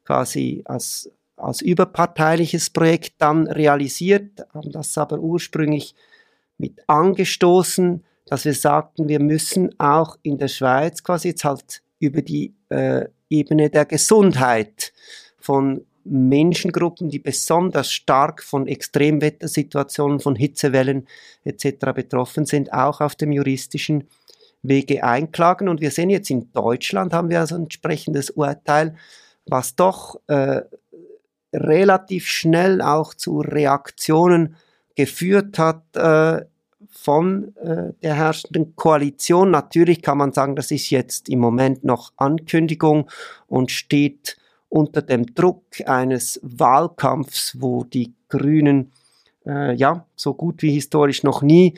[0.04, 5.94] quasi als als überparteiliches Projekt dann realisiert, haben das aber ursprünglich
[6.58, 12.22] mit angestoßen, dass wir sagten, wir müssen auch in der Schweiz quasi jetzt halt über
[12.22, 14.92] die äh, Ebene der Gesundheit
[15.38, 21.06] von Menschengruppen, die besonders stark von Extremwettersituationen, von Hitzewellen
[21.44, 21.92] etc.
[21.94, 24.04] betroffen sind, auch auf dem juristischen
[24.62, 25.68] Wege einklagen.
[25.68, 28.96] Und wir sehen jetzt in Deutschland haben wir also ein entsprechendes Urteil,
[29.46, 30.62] was doch äh,
[31.52, 34.56] relativ schnell auch zu Reaktionen
[34.94, 36.44] geführt hat äh,
[36.90, 39.50] von äh, der herrschenden Koalition.
[39.50, 43.10] Natürlich kann man sagen, das ist jetzt im Moment noch Ankündigung
[43.46, 44.36] und steht
[44.68, 48.92] unter dem Druck eines Wahlkampfs, wo die Grünen
[49.46, 51.74] äh, ja so gut wie historisch noch nie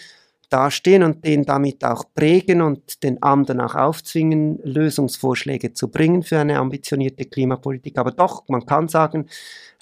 [0.48, 6.38] dastehen und den damit auch prägen und den anderen auch aufzwingen, Lösungsvorschläge zu bringen für
[6.38, 7.98] eine ambitionierte Klimapolitik.
[7.98, 9.28] Aber doch, man kann sagen,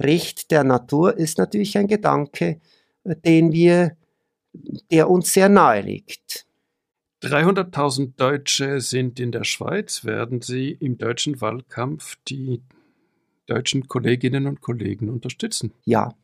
[0.01, 2.61] Recht der Natur ist natürlich ein Gedanke,
[3.05, 3.97] den wir,
[4.91, 6.47] der uns sehr nahe liegt.
[7.23, 10.05] 300.000 Deutsche sind in der Schweiz.
[10.05, 12.63] Werden Sie im deutschen Wahlkampf die
[13.47, 15.73] deutschen Kolleginnen und Kollegen unterstützen?
[15.85, 16.15] Ja,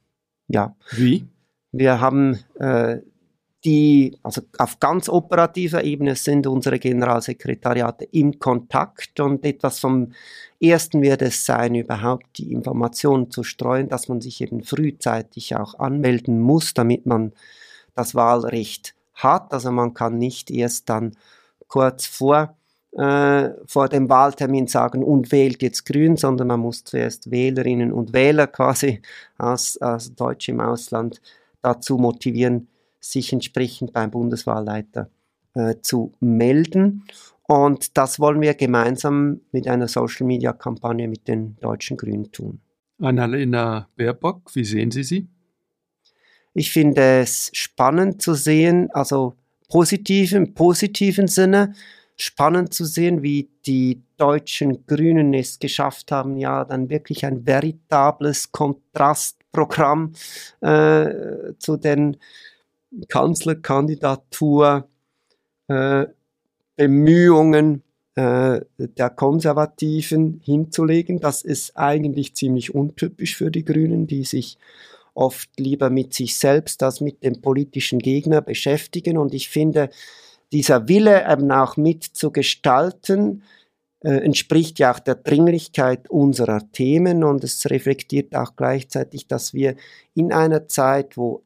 [0.48, 0.76] ja.
[0.90, 1.26] Wie?
[1.72, 2.98] Wir haben äh,
[3.64, 10.12] die, also auf ganz operativer Ebene sind unsere Generalsekretariate im Kontakt und etwas vom
[10.60, 15.78] ersten wird es sein, überhaupt die Informationen zu streuen, dass man sich eben frühzeitig auch
[15.78, 17.32] anmelden muss, damit man
[17.94, 19.52] das Wahlrecht hat.
[19.52, 21.16] Also man kann nicht erst dann
[21.68, 22.56] kurz vor,
[22.92, 28.12] äh, vor dem Wahltermin sagen und wählt jetzt grün, sondern man muss zuerst Wählerinnen und
[28.12, 29.02] Wähler quasi
[29.38, 31.20] aus, aus Deutsch im Ausland
[31.62, 32.68] dazu motivieren,
[33.02, 35.10] sich entsprechend beim Bundeswahlleiter
[35.54, 37.04] äh, zu melden.
[37.42, 42.60] Und das wollen wir gemeinsam mit einer Social-Media-Kampagne mit den deutschen Grünen tun.
[43.00, 45.28] Annalena Baerbock, wie sehen Sie sie?
[46.54, 49.34] Ich finde es spannend zu sehen, also
[49.68, 51.74] positiv im positiven Sinne,
[52.16, 58.52] spannend zu sehen, wie die deutschen Grünen es geschafft haben, ja dann wirklich ein veritables
[58.52, 60.12] Kontrastprogramm
[60.60, 61.08] äh,
[61.58, 62.18] zu den
[63.08, 64.88] Kanzlerkandidatur
[65.68, 66.06] äh,
[66.76, 67.82] Bemühungen
[68.14, 71.20] äh, der Konservativen hinzulegen.
[71.20, 74.58] Das ist eigentlich ziemlich untypisch für die Grünen, die sich
[75.14, 79.18] oft lieber mit sich selbst als mit dem politischen Gegner beschäftigen.
[79.18, 79.90] Und ich finde,
[80.52, 83.42] dieser Wille eben auch mitzugestalten,
[84.00, 89.76] äh, entspricht ja auch der Dringlichkeit unserer Themen und es reflektiert auch gleichzeitig, dass wir
[90.14, 91.42] in einer Zeit, wo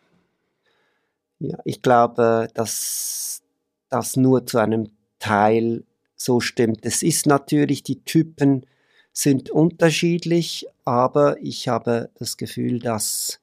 [1.40, 3.42] Ja, ich glaube, dass
[3.88, 5.84] das nur zu einem Teil
[6.20, 6.84] so stimmt.
[6.84, 8.66] Es ist natürlich, die Typen
[9.12, 13.40] sind unterschiedlich, aber ich habe das Gefühl, dass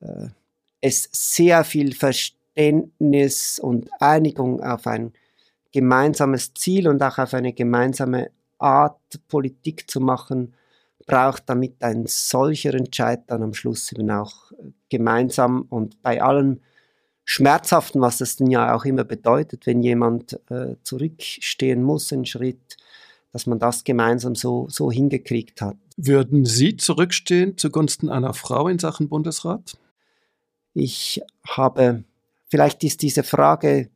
[0.00, 0.28] äh,
[0.80, 5.12] es sehr viel Verständnis und Einigung auf ein
[5.70, 10.54] gemeinsames Ziel und auch auf eine gemeinsame Art Politik zu machen
[11.06, 14.52] braucht, damit ein solcher Entscheid dann am Schluss eben auch
[14.88, 16.60] gemeinsam und bei allem
[17.24, 22.76] Schmerzhaften, was das denn ja auch immer bedeutet, wenn jemand äh, zurückstehen muss, einen Schritt,
[23.32, 25.76] dass man das gemeinsam so, so hingekriegt hat.
[25.96, 29.78] Würden Sie zurückstehen zugunsten einer Frau in Sachen Bundesrat?
[30.74, 32.04] Ich habe,
[32.48, 33.90] vielleicht ist diese Frage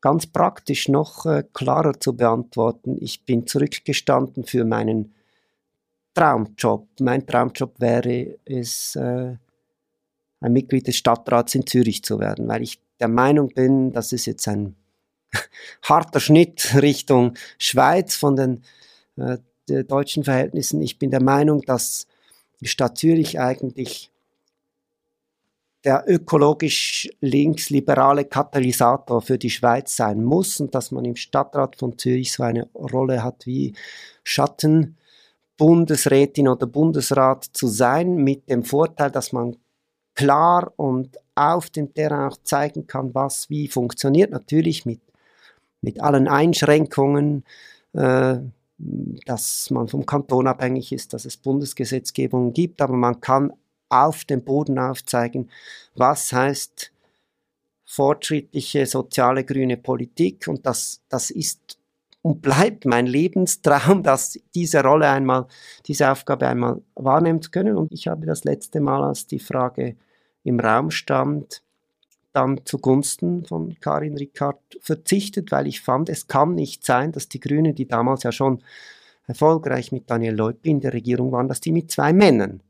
[0.00, 2.96] ganz praktisch noch äh, klarer zu beantworten.
[3.00, 5.14] Ich bin zurückgestanden für meinen
[6.14, 6.88] Traumjob.
[7.00, 9.36] Mein Traumjob wäre es, äh,
[10.42, 14.26] ein Mitglied des Stadtrats in Zürich zu werden, weil ich der Meinung bin, das ist
[14.26, 14.76] jetzt ein
[15.82, 18.62] harter Schnitt Richtung Schweiz von den
[19.16, 19.38] äh,
[19.84, 20.82] deutschen Verhältnissen.
[20.82, 22.06] Ich bin der Meinung, dass
[22.60, 24.10] die Stadt Zürich eigentlich
[25.84, 31.98] der ökologisch linksliberale Katalysator für die Schweiz sein muss und dass man im Stadtrat von
[31.98, 33.74] Zürich so eine Rolle hat wie
[34.22, 39.56] Schattenbundesrätin oder Bundesrat zu sein, mit dem Vorteil, dass man
[40.22, 44.30] klar und auf dem Terrain auch zeigen kann, was wie funktioniert.
[44.30, 45.00] Natürlich mit,
[45.80, 47.44] mit allen Einschränkungen,
[47.92, 48.36] äh,
[49.26, 53.52] dass man vom Kanton abhängig ist, dass es Bundesgesetzgebungen gibt, aber man kann
[53.88, 55.50] auf dem Boden aufzeigen,
[55.94, 56.92] was heißt
[57.84, 61.78] fortschrittliche soziale grüne Politik und das, das ist
[62.22, 65.46] und bleibt mein Lebenstraum, dass diese Rolle einmal,
[65.86, 67.76] diese Aufgabe einmal wahrnehmen zu können.
[67.76, 69.96] Und ich habe das letzte Mal, als die Frage
[70.44, 71.62] im Raum stand,
[72.32, 77.40] dann zugunsten von Karin Ricard verzichtet, weil ich fand, es kann nicht sein, dass die
[77.40, 78.62] Grünen, die damals ja schon
[79.26, 82.62] erfolgreich mit Daniel Leupi in der Regierung waren, dass die mit zwei Männern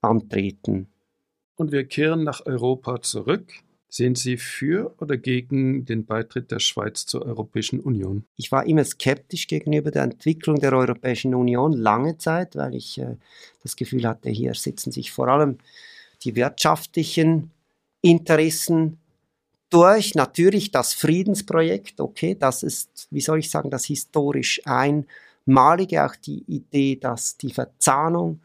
[0.00, 0.88] antreten.
[1.56, 3.52] Und wir kehren nach Europa zurück.
[3.90, 8.24] Sind Sie für oder gegen den Beitritt der Schweiz zur Europäischen Union?
[8.36, 13.16] Ich war immer skeptisch gegenüber der Entwicklung der Europäischen Union lange Zeit, weil ich äh,
[13.62, 15.56] das Gefühl hatte, hier sitzen sich vor allem
[16.24, 17.50] die wirtschaftlichen
[18.00, 18.98] Interessen
[19.70, 20.14] durch.
[20.14, 26.44] Natürlich das Friedensprojekt, okay, das ist, wie soll ich sagen, das historisch einmalige, auch die
[26.46, 28.40] Idee, dass die Verzahnung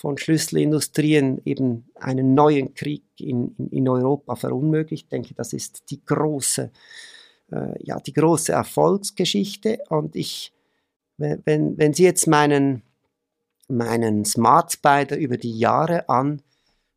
[0.00, 5.04] von Schlüsselindustrien eben einen neuen Krieg in, in, Europa verunmöglicht.
[5.04, 6.70] Ich denke, das ist die große,
[7.52, 9.80] äh, ja, die große Erfolgsgeschichte.
[9.90, 10.54] Und ich,
[11.18, 12.80] wenn, wenn Sie jetzt meinen,
[13.68, 16.08] meinen Smart Spider über die Jahre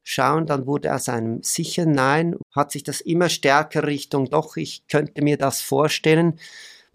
[0.03, 4.85] anschauen, dann wurde aus einem sicheren Nein, hat sich das immer stärker Richtung, doch, ich
[4.87, 6.39] könnte mir das vorstellen,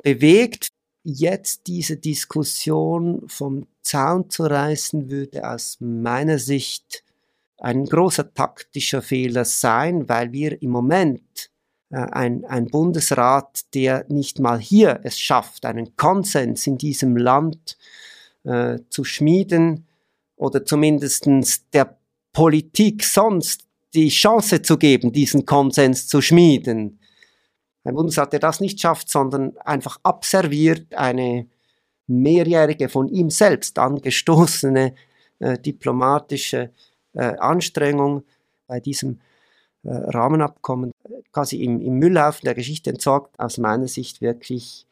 [0.03, 0.69] bewegt.
[1.05, 7.03] Jetzt diese Diskussion vom Zaun zu reißen, würde aus meiner Sicht
[7.57, 11.51] ein großer taktischer Fehler sein, weil wir im Moment
[11.91, 17.79] äh, ein, ein Bundesrat, der nicht mal hier es schafft, einen Konsens in diesem Land
[18.45, 19.87] äh, zu schmieden
[20.37, 21.27] oder zumindest
[21.73, 21.98] der
[22.33, 27.01] Politik sonst die Chance zu geben, diesen Konsens zu schmieden.
[27.85, 31.47] Ein Bundesrat, der das nicht schafft, sondern einfach abserviert eine
[32.07, 34.95] mehrjährige von ihm selbst angestoßene
[35.39, 36.71] äh, diplomatische
[37.15, 38.25] äh, Anstrengung
[38.67, 39.21] bei diesem
[39.85, 40.93] äh, Rahmenabkommen
[41.33, 44.87] quasi im, im Müllhaufen der Geschichte entsorgt, aus meiner Sicht wirklich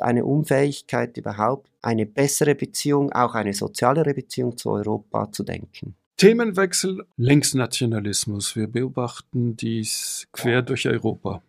[0.00, 5.94] eine Unfähigkeit überhaupt, eine bessere Beziehung, auch eine sozialere Beziehung zu Europa zu denken.
[6.20, 8.54] Themenwechsel, Linksnationalismus.
[8.54, 11.42] Wir beobachten dies quer durch Europa.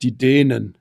[0.00, 0.78] Die Dänen,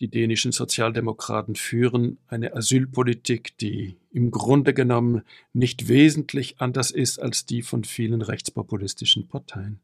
[0.00, 5.22] die dänischen Sozialdemokraten führen eine Asylpolitik, die im Grunde genommen
[5.52, 9.78] nicht wesentlich anders ist als die von vielen rechtspopulistischen Parteien.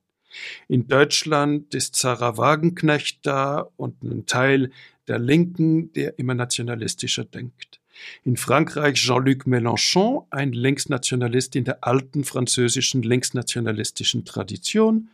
[0.67, 4.73] In Deutschland ist Sarah Wagenknecht da und ein Teil
[5.07, 7.78] der Linken, der immer nationalistischer denkt.
[8.25, 15.09] In Frankreich Jean-Luc Mélenchon, ein Linksnationalist in der alten französischen linksnationalistischen Tradition.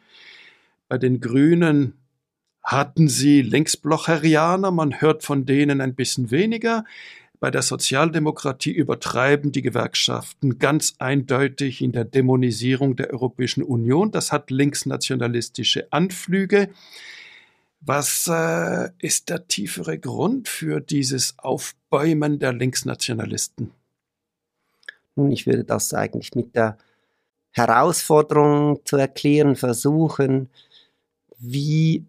[0.89, 1.95] Bei den Grünen
[2.63, 6.85] hatten sie Linksblocherianer, man hört von denen ein bisschen weniger.
[7.41, 14.11] Bei der Sozialdemokratie übertreiben die Gewerkschaften ganz eindeutig in der Dämonisierung der Europäischen Union.
[14.13, 16.71] Das hat linksnationalistische Anflüge.
[17.87, 23.73] Was äh, ist der tiefere Grund für dieses Aufbäumen der Linksnationalisten?
[25.17, 26.79] Nun, ich würde das eigentlich mit der
[27.51, 30.49] Herausforderung zu erklären versuchen,
[31.39, 32.07] wie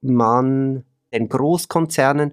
[0.00, 2.32] man den Großkonzernen,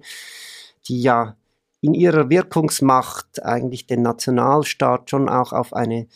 [0.86, 1.36] die ja
[1.80, 6.06] in ihrer Wirkungsmacht eigentlich den Nationalstaat schon auch auf eine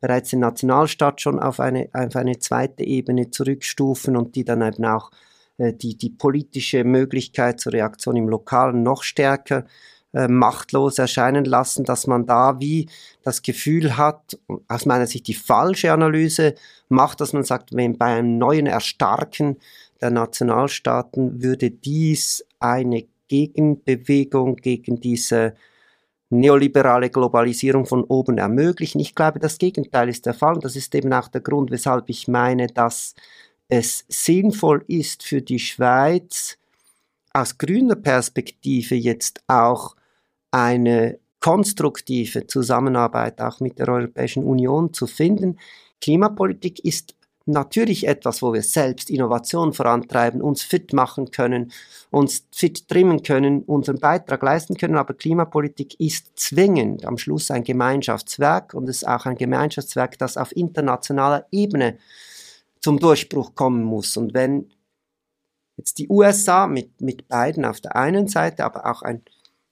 [0.00, 4.84] bereits den Nationalstaat schon auf eine, auf eine zweite Ebene zurückstufen und die dann eben
[4.84, 5.10] auch
[5.58, 9.64] die, die politische Möglichkeit zur Reaktion im Lokalen noch stärker
[10.14, 12.88] äh, machtlos erscheinen lassen, dass man da wie
[13.22, 14.38] das Gefühl hat,
[14.68, 16.54] aus meiner Sicht die falsche Analyse
[16.88, 19.56] macht, dass man sagt, wenn bei einem neuen Erstarken
[20.00, 25.54] der Nationalstaaten würde dies eine Gegenbewegung gegen diese
[26.30, 29.00] neoliberale Globalisierung von oben ermöglichen.
[29.00, 30.54] Ich glaube, das Gegenteil ist der Fall.
[30.54, 33.14] Und das ist eben auch der Grund, weshalb ich meine, dass
[33.68, 36.58] es sinnvoll ist für die Schweiz
[37.32, 39.96] aus grüner Perspektive jetzt auch
[40.50, 45.58] eine konstruktive Zusammenarbeit auch mit der Europäischen Union zu finden.
[46.00, 47.14] Klimapolitik ist
[47.46, 51.72] natürlich etwas, wo wir selbst Innovation vorantreiben, uns fit machen können,
[52.10, 57.64] uns fit trimmen können, unseren Beitrag leisten können, aber Klimapolitik ist zwingend am Schluss ein
[57.64, 61.98] Gemeinschaftswerk und es ist auch ein Gemeinschaftswerk, das auf internationaler Ebene
[62.84, 64.14] zum Durchbruch kommen muss.
[64.18, 64.70] Und wenn
[65.78, 69.22] jetzt die USA mit, mit beiden auf der einen Seite, aber auch ein,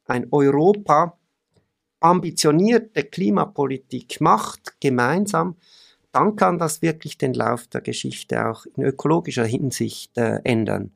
[0.07, 1.19] ein Europa
[2.01, 5.57] ambitionierte Klimapolitik macht, gemeinsam,
[6.11, 10.95] dann kann das wirklich den Lauf der Geschichte auch in ökologischer Hinsicht äh, ändern.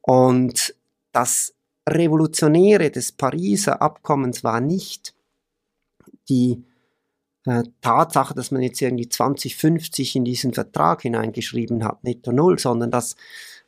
[0.00, 0.74] Und
[1.12, 1.54] das
[1.88, 5.14] Revolutionäre des Pariser Abkommens war nicht
[6.28, 6.64] die
[7.48, 12.90] äh, Tatsache, dass man jetzt irgendwie 2050 in diesen Vertrag hineingeschrieben hat, netto null, sondern
[12.90, 13.16] das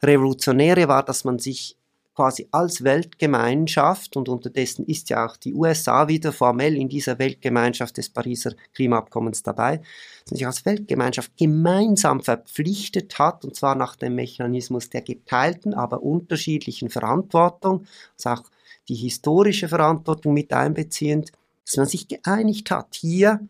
[0.03, 1.77] Revolutionäre war, dass man sich
[2.15, 7.97] quasi als Weltgemeinschaft, und unterdessen ist ja auch die USA wieder formell in dieser Weltgemeinschaft
[7.97, 9.81] des Pariser Klimaabkommens dabei,
[10.27, 16.91] sich als Weltgemeinschaft gemeinsam verpflichtet hat, und zwar nach dem Mechanismus der geteilten, aber unterschiedlichen
[16.91, 17.87] Verantwortung,
[18.17, 18.51] also auch
[18.89, 21.33] die historische Verantwortung mit einbeziehend,
[21.65, 23.41] dass man sich geeinigt hat, hier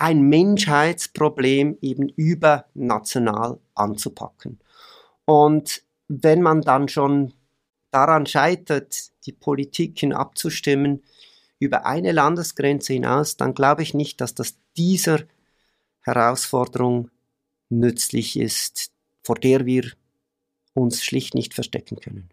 [0.00, 4.58] ein Menschheitsproblem eben übernational anzupacken.
[5.26, 7.34] Und wenn man dann schon
[7.90, 11.02] daran scheitert, die Politiken abzustimmen
[11.58, 15.20] über eine Landesgrenze hinaus, dann glaube ich nicht, dass das dieser
[16.00, 17.10] Herausforderung
[17.68, 19.84] nützlich ist, vor der wir
[20.72, 22.30] uns schlicht nicht verstecken können.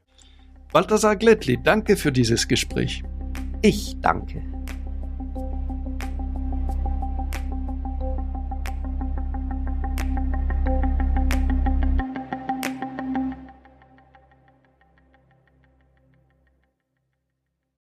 [0.71, 3.03] Balthasar Glättli, danke für dieses Gespräch.
[3.61, 4.56] Ich danke.